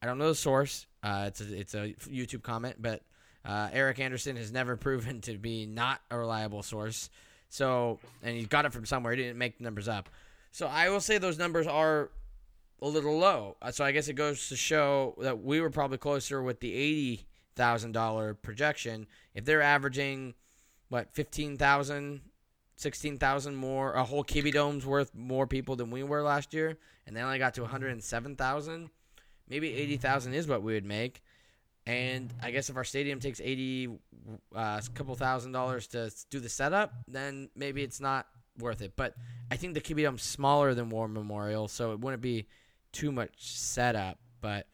[0.03, 0.87] I don't know the source.
[1.03, 3.03] Uh, it's a, it's a YouTube comment, but
[3.45, 7.09] uh, Eric Anderson has never proven to be not a reliable source.
[7.49, 9.15] So, and he got it from somewhere.
[9.15, 10.11] He didn't make the numbers up.
[10.51, 12.11] So I will say those numbers are
[12.81, 13.57] a little low.
[13.61, 16.73] Uh, So I guess it goes to show that we were probably closer with the
[16.75, 17.27] eighty
[17.57, 19.07] thousand dollar projection.
[19.35, 20.35] If they're averaging
[20.89, 22.23] what 15,000,
[22.77, 27.15] 16,000 more, a whole Kibbie Dome's worth more people than we were last year, and
[27.17, 28.91] they only got to one hundred and seven thousand.
[29.49, 31.23] Maybe eighty thousand is what we would make.
[31.87, 33.89] And I guess if our stadium takes eighty,
[34.55, 38.27] uh, a couple thousand dollars to do the setup, then maybe it's not
[38.59, 38.93] worth it.
[38.95, 39.15] But
[39.51, 42.47] I think the Kibbie Dome's smaller than War Memorial, so it wouldn't be
[42.99, 44.19] too much setup.
[44.41, 44.67] But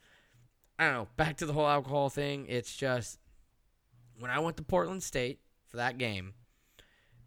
[0.79, 1.09] I don't know.
[1.17, 2.47] Back to the whole alcohol thing.
[2.49, 3.19] It's just
[4.19, 6.35] when I went to Portland State for that game,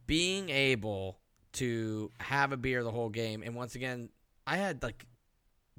[0.05, 1.19] being able
[1.53, 4.09] to have a beer the whole game, and once again,
[4.45, 5.05] I had like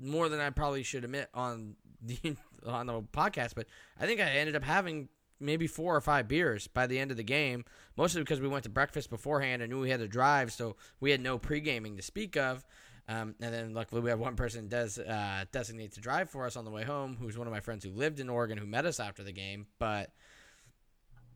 [0.01, 2.19] more than I probably should admit on the
[2.67, 3.67] on the podcast, but
[3.99, 5.09] I think I ended up having
[5.41, 7.65] maybe four or five beers by the end of the game,
[7.97, 11.11] mostly because we went to breakfast beforehand and knew we had to drive, so we
[11.11, 12.65] had no pre gaming to speak of.
[13.09, 16.57] Um, and then luckily we have one person does uh, designate to drive for us
[16.57, 18.85] on the way home, who's one of my friends who lived in Oregon, who met
[18.85, 19.67] us after the game.
[19.79, 20.13] But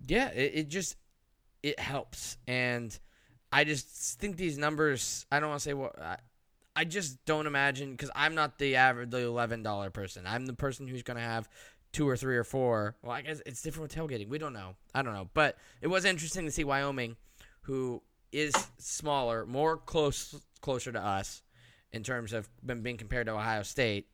[0.07, 0.97] yeah, it, it just
[1.63, 2.97] it helps, and
[3.51, 5.25] I just think these numbers.
[5.33, 5.99] I don't want to say what.
[6.01, 6.19] I,
[6.75, 10.25] I just don't imagine because I'm not the average, the eleven dollar person.
[10.27, 11.49] I'm the person who's gonna have
[11.93, 12.97] two or three or four.
[13.03, 14.29] Well, I guess it's different with tailgating.
[14.29, 14.75] We don't know.
[14.95, 17.17] I don't know, but it was interesting to see Wyoming,
[17.63, 21.42] who is smaller, more close, closer to us
[21.93, 24.09] in terms of being compared to Ohio State.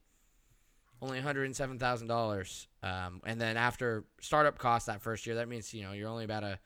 [1.01, 2.69] only one hundred and seven thousand dollars.
[2.83, 6.25] Um, and then after startup costs that first year, that means you know you're only
[6.25, 6.59] about a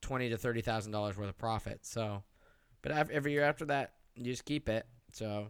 [0.00, 1.80] twenty to thirty thousand dollars worth of profit.
[1.82, 2.22] So,
[2.82, 4.86] but every year after that, you just keep it.
[5.12, 5.48] So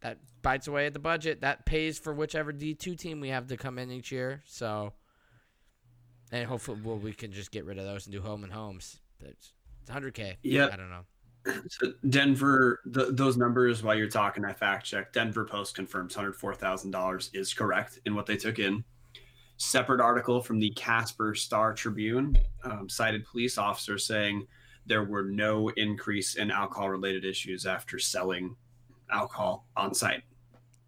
[0.00, 1.40] that bites away at the budget.
[1.40, 4.42] That pays for whichever D two team we have to come in each year.
[4.46, 4.92] So,
[6.30, 9.00] and hopefully well, we can just get rid of those and do home and homes.
[9.20, 9.52] It's
[9.90, 10.36] hundred k.
[10.42, 11.04] Yeah, I don't know.
[11.68, 15.14] So Denver, the, those numbers while you're talking, I fact checked.
[15.14, 18.84] Denver Post confirms hundred four thousand dollars is correct in what they took in.
[19.58, 24.46] Separate article from the Casper Star Tribune um, cited police officers saying
[24.86, 28.54] there were no increase in alcohol related issues after selling
[29.10, 30.22] alcohol on site.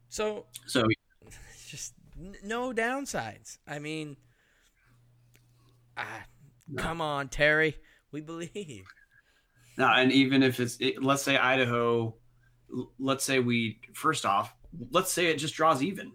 [0.09, 0.85] So, so
[1.69, 1.95] just
[2.43, 3.59] no downsides.
[3.67, 4.17] I mean,
[5.97, 6.25] ah,
[6.69, 6.83] no.
[6.83, 7.77] come on, Terry,
[8.13, 8.87] we believe.
[9.79, 12.15] No, and even if it's, it, let's say Idaho,
[12.99, 14.53] let's say we first off,
[14.91, 16.13] let's say it just draws even.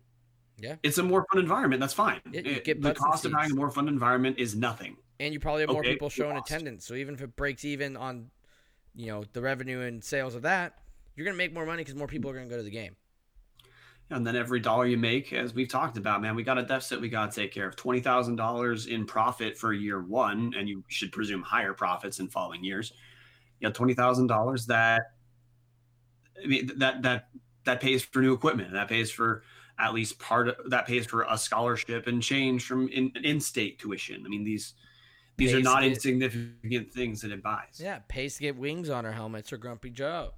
[0.57, 1.79] Yeah, it's a more fun environment.
[1.79, 2.19] That's fine.
[2.31, 4.97] It, it, the cost of having a more fun environment is nothing.
[5.19, 6.85] And you probably have more okay, people showing attendance.
[6.85, 8.29] So even if it breaks even on,
[8.95, 10.79] you know, the revenue and sales of that,
[11.15, 12.69] you're going to make more money because more people are going to go to the
[12.69, 12.95] game.
[14.09, 16.99] And then every dollar you make, as we've talked about, man, we got a deficit
[16.99, 17.75] we got to take care of.
[17.75, 22.27] Twenty thousand dollars in profit for year one, and you should presume higher profits in
[22.27, 22.93] following years.
[23.59, 25.01] You know twenty thousand dollars that,
[26.43, 27.29] I mean, that that
[27.65, 28.73] that pays for new equipment.
[28.73, 29.43] That pays for
[29.79, 34.23] at least part of that pays for a scholarship and change from in, in-state tuition.
[34.25, 34.73] I mean, these
[35.37, 37.79] these pays are not get, insignificant things that it buys.
[37.79, 40.33] Yeah, pays to get wings on our helmets or Grumpy Joe.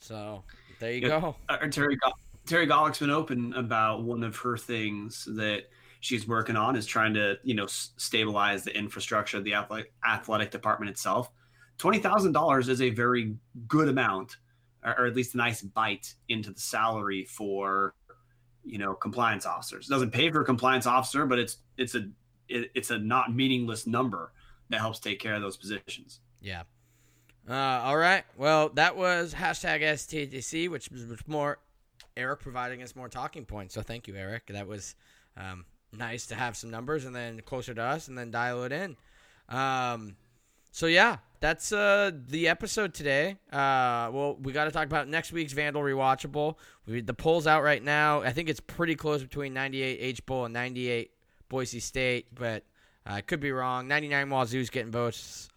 [0.00, 0.44] So
[0.80, 1.36] there you go.
[1.48, 1.98] Uh, Terry
[2.46, 5.64] Terry Gawlik's been open about one of her things that
[6.00, 10.50] she's working on is trying to you know stabilize the infrastructure of the athletic, athletic
[10.50, 11.30] department itself.
[11.78, 14.36] Twenty thousand dollars is a very good amount,
[14.84, 17.94] or, or, at least a nice bite into the salary for
[18.64, 19.88] you know compliance officers.
[19.88, 22.08] It doesn't pay for a compliance officer, but it's it's a
[22.48, 24.32] it, it's a not meaningless number
[24.70, 26.20] that helps take care of those positions.
[26.40, 26.62] Yeah.
[27.48, 28.24] Uh, all right.
[28.36, 31.58] Well, that was hashtag STDC, which was more
[32.16, 33.74] Eric providing us more talking points.
[33.74, 34.48] So thank you, Eric.
[34.48, 34.96] That was
[35.36, 38.72] um, nice to have some numbers and then closer to us and then dial it
[38.72, 38.96] in.
[39.48, 40.16] Um,
[40.72, 43.36] so yeah, that's uh, the episode today.
[43.52, 46.56] Uh, well, we got to talk about next week's Vandal rewatchable.
[46.86, 48.22] We, the polls out right now.
[48.22, 51.12] I think it's pretty close between 98 H Bowl and 98
[51.48, 52.64] Boise State, but
[53.06, 53.88] uh, I could be wrong.
[53.88, 55.48] 99 Wazoo's getting votes.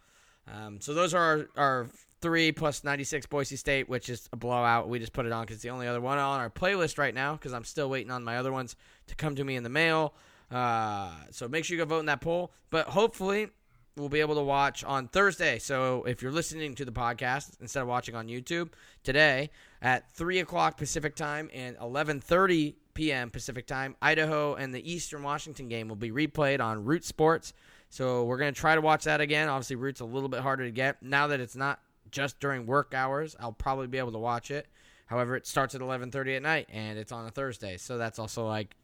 [0.51, 1.87] Um, so those are our, our
[2.21, 4.87] three plus 96 Boise State, which is a blowout.
[4.87, 7.13] We just put it on because it's the only other one on our playlist right
[7.13, 8.75] now because I'm still waiting on my other ones
[9.07, 10.13] to come to me in the mail.
[10.51, 12.51] Uh, so make sure you go vote in that poll.
[12.69, 13.49] But hopefully,
[13.97, 15.59] we'll be able to watch on Thursday.
[15.59, 18.69] So if you're listening to the podcast instead of watching on YouTube
[19.03, 19.49] today
[19.81, 23.29] at 3 o'clock Pacific time and 11:30 p.m.
[23.29, 27.53] Pacific time, Idaho and the Eastern Washington game will be replayed on Root Sports.
[27.89, 29.49] So we're gonna try to watch that again.
[29.49, 31.79] Obviously, Root's a little bit harder to get now that it's not
[32.09, 33.35] just during work hours.
[33.39, 34.67] I'll probably be able to watch it.
[35.07, 38.47] However, it starts at 11:30 at night and it's on a Thursday, so that's also
[38.47, 38.75] like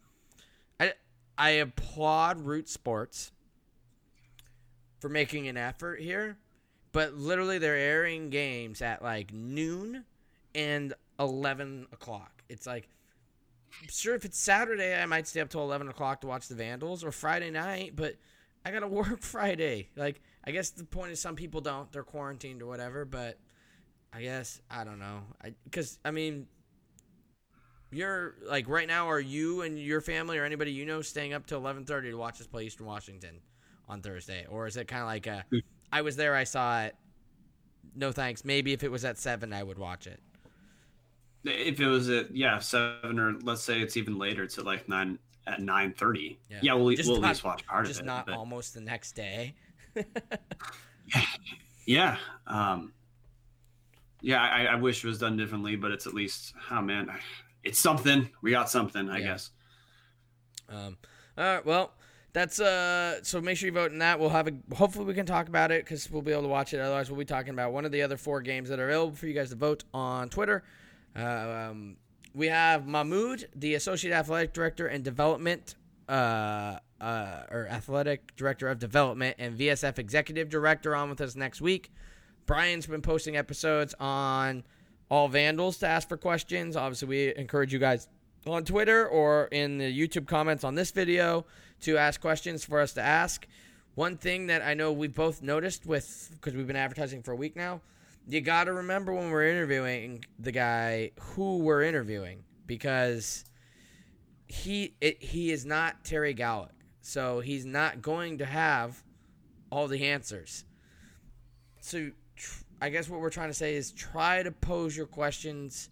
[0.80, 0.94] I
[1.38, 3.32] I applaud Root Sports
[5.00, 6.38] for making an effort here,
[6.92, 10.06] but literally they're airing games at like noon
[10.56, 12.44] and 11 o'clock.
[12.50, 12.90] It's like
[13.82, 16.56] I'm sure if it's Saturday, I might stay up till 11 o'clock to watch the
[16.56, 18.16] Vandals or Friday night, but
[18.66, 19.90] I gotta work Friday.
[19.96, 23.06] Like, I guess the point is some people don't; they're quarantined or whatever.
[23.06, 23.38] But
[24.14, 25.22] I guess I don't know.
[25.44, 26.48] I because I mean,
[27.92, 29.10] you're like right now.
[29.10, 32.18] Are you and your family or anybody you know staying up till eleven thirty to
[32.18, 33.42] watch us play Eastern Washington
[33.88, 35.46] on Thursday, or is it kind of like a?
[35.92, 36.36] I was there.
[36.36, 36.96] I saw it.
[37.96, 38.46] No thanks.
[38.46, 40.20] Maybe if it was at seven, I would watch it.
[41.44, 44.88] If it was at yeah seven or let's say it's even later, it's at like
[44.90, 46.40] nine at nine thirty.
[46.50, 46.60] Yeah.
[46.62, 47.94] yeah, we'll, just we'll not, at least watch part of it.
[47.94, 48.36] Just not but...
[48.36, 49.56] almost the next day.
[51.86, 52.18] yeah.
[52.46, 52.94] Um,
[54.22, 57.12] yeah, I, I, wish it was done differently, but it's at least, oh man,
[57.64, 58.30] it's something.
[58.42, 59.26] We got something, I yeah.
[59.26, 59.52] guess.
[60.70, 60.98] Um,
[61.38, 61.94] all right, well,
[62.38, 63.24] that's uh.
[63.24, 64.20] So make sure you vote in that.
[64.20, 64.76] We'll have a.
[64.76, 66.80] Hopefully, we can talk about it because we'll be able to watch it.
[66.80, 69.26] Otherwise, we'll be talking about one of the other four games that are available for
[69.26, 70.64] you guys to vote on Twitter.
[71.18, 71.98] Uh, um,
[72.36, 75.74] we have Mahmoud, the Associate Athletic Director and Development,
[76.08, 81.60] uh, uh, or Athletic Director of Development, and VSF Executive Director on with us next
[81.60, 81.92] week.
[82.46, 84.64] Brian's been posting episodes on
[85.10, 86.76] all Vandals to ask for questions.
[86.76, 88.08] Obviously, we encourage you guys
[88.46, 91.48] on Twitter or in the YouTube comments on this video
[91.82, 93.48] to ask questions for us to ask.
[93.96, 97.36] One thing that I know we've both noticed with, because we've been advertising for a
[97.36, 97.82] week now,
[98.28, 103.46] you got to remember when we're interviewing the guy who we're interviewing because
[104.48, 106.70] he it, he is not Terry Gawlik,
[107.02, 109.02] so he's not going to have
[109.72, 110.66] all the answers.
[111.80, 115.90] So tr- I guess what we're trying to say is try to pose your questions,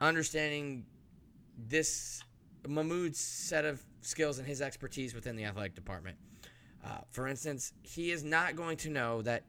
[0.00, 0.86] understanding
[1.58, 2.22] this
[2.66, 6.16] Mahmoud's set of skills and his expertise within the athletic department.
[6.84, 9.44] Uh, for instance, he is not going to know that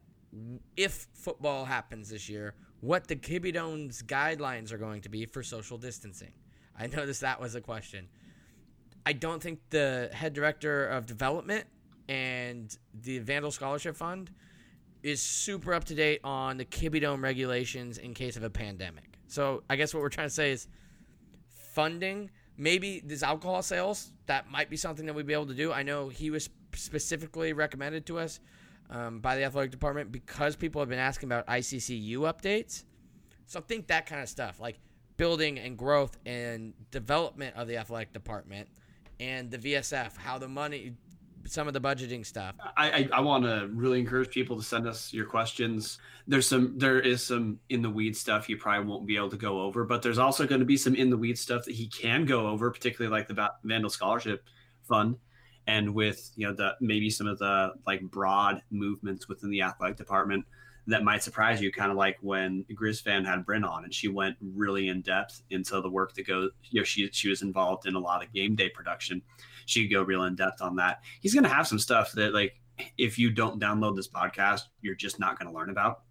[0.75, 5.43] if football happens this year, what the Kibbie Dome's guidelines are going to be for
[5.43, 6.31] social distancing.
[6.77, 8.07] I noticed that was a question.
[9.05, 11.65] I don't think the head director of development
[12.07, 14.31] and the Vandal Scholarship Fund
[15.01, 19.17] is super up to date on the Kibbie Dome regulations in case of a pandemic.
[19.27, 20.67] So I guess what we're trying to say is
[21.73, 22.29] funding,
[22.61, 25.73] maybe these alcohol sales, that might be something that we'd be able to do.
[25.73, 28.39] I know he was specifically recommended to us
[28.91, 32.83] um, by the athletic department because people have been asking about ICCU updates.
[33.47, 34.79] So think that kind of stuff, like
[35.17, 38.69] building and growth and development of the athletic department
[39.19, 40.93] and the VSF, how the money,
[41.51, 42.55] some of the budgeting stuff.
[42.77, 45.99] I I, I want to really encourage people to send us your questions.
[46.27, 49.37] There's some there is some in the weed stuff you probably won't be able to
[49.37, 51.87] go over, but there's also going to be some in the weed stuff that he
[51.87, 54.43] can go over, particularly like the Vandal Scholarship
[54.83, 55.17] Fund
[55.67, 59.97] and with you know the maybe some of the like broad movements within the athletic
[59.97, 60.45] department
[60.87, 64.07] that might surprise you, kind of like when Grizz fan had Bryn on, and she
[64.07, 66.49] went really in depth into the work that goes.
[66.69, 69.21] You know, she she was involved in a lot of game day production.
[69.71, 71.01] She'd go real in depth on that.
[71.21, 72.59] He's going to have some stuff that like
[72.97, 76.01] if you don't download this podcast, you're just not going to learn about.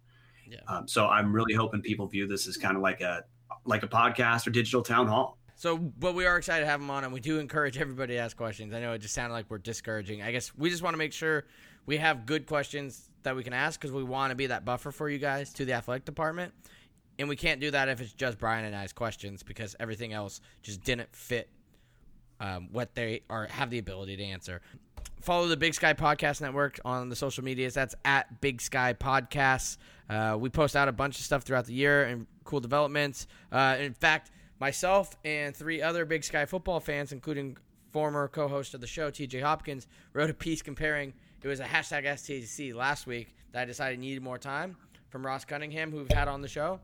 [0.47, 0.59] Yeah.
[0.67, 3.23] Um, so I'm really hoping people view this as kind of like a
[3.65, 5.37] like a podcast or digital town hall.
[5.55, 8.19] So, but we are excited to have him on, and we do encourage everybody to
[8.19, 8.73] ask questions.
[8.73, 10.23] I know it just sounded like we're discouraging.
[10.23, 11.45] I guess we just want to make sure
[11.85, 14.91] we have good questions that we can ask because we want to be that buffer
[14.91, 16.53] for you guys to the athletic department.
[17.19, 20.41] And we can't do that if it's just Brian and I's questions because everything else
[20.63, 21.49] just didn't fit
[22.41, 24.61] um, what they are have the ability to answer.
[25.21, 27.75] Follow the Big Sky Podcast Network on the social medias.
[27.75, 29.77] That's at Big Sky Podcasts.
[30.09, 33.27] Uh, we post out a bunch of stuff throughout the year and cool developments.
[33.51, 37.55] Uh, in fact, myself and three other Big Sky football fans, including
[37.91, 41.13] former co-host of the show, TJ Hopkins, wrote a piece comparing
[41.43, 44.75] it was a hashtag STC last week that I decided needed more time
[45.09, 46.79] from Ross Cunningham, who we've had on the show.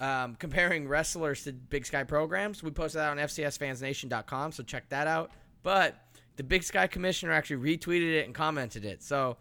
[0.00, 2.62] Um, comparing wrestlers to Big Sky programs.
[2.62, 5.30] We posted that on FCSFansNation.com, so check that out.
[5.62, 5.94] But
[6.36, 9.02] the Big Sky commissioner actually retweeted it and commented it.
[9.02, 9.36] So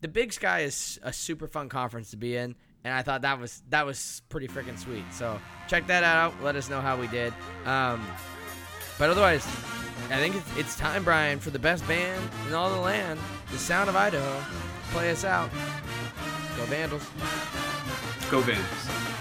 [0.00, 3.38] the Big Sky is a super fun conference to be in, and I thought that
[3.38, 5.04] was that was pretty freaking sweet.
[5.12, 6.34] So check that out.
[6.42, 7.32] Let us know how we did.
[7.64, 8.04] Um,
[8.98, 9.46] but otherwise,
[10.10, 13.20] I think it's, it's time, Brian, for the best band in all the land,
[13.52, 14.42] the Sound of Idaho.
[14.90, 15.50] Play us out.
[16.56, 17.08] Go Vandals.
[18.30, 19.19] Go Vandals.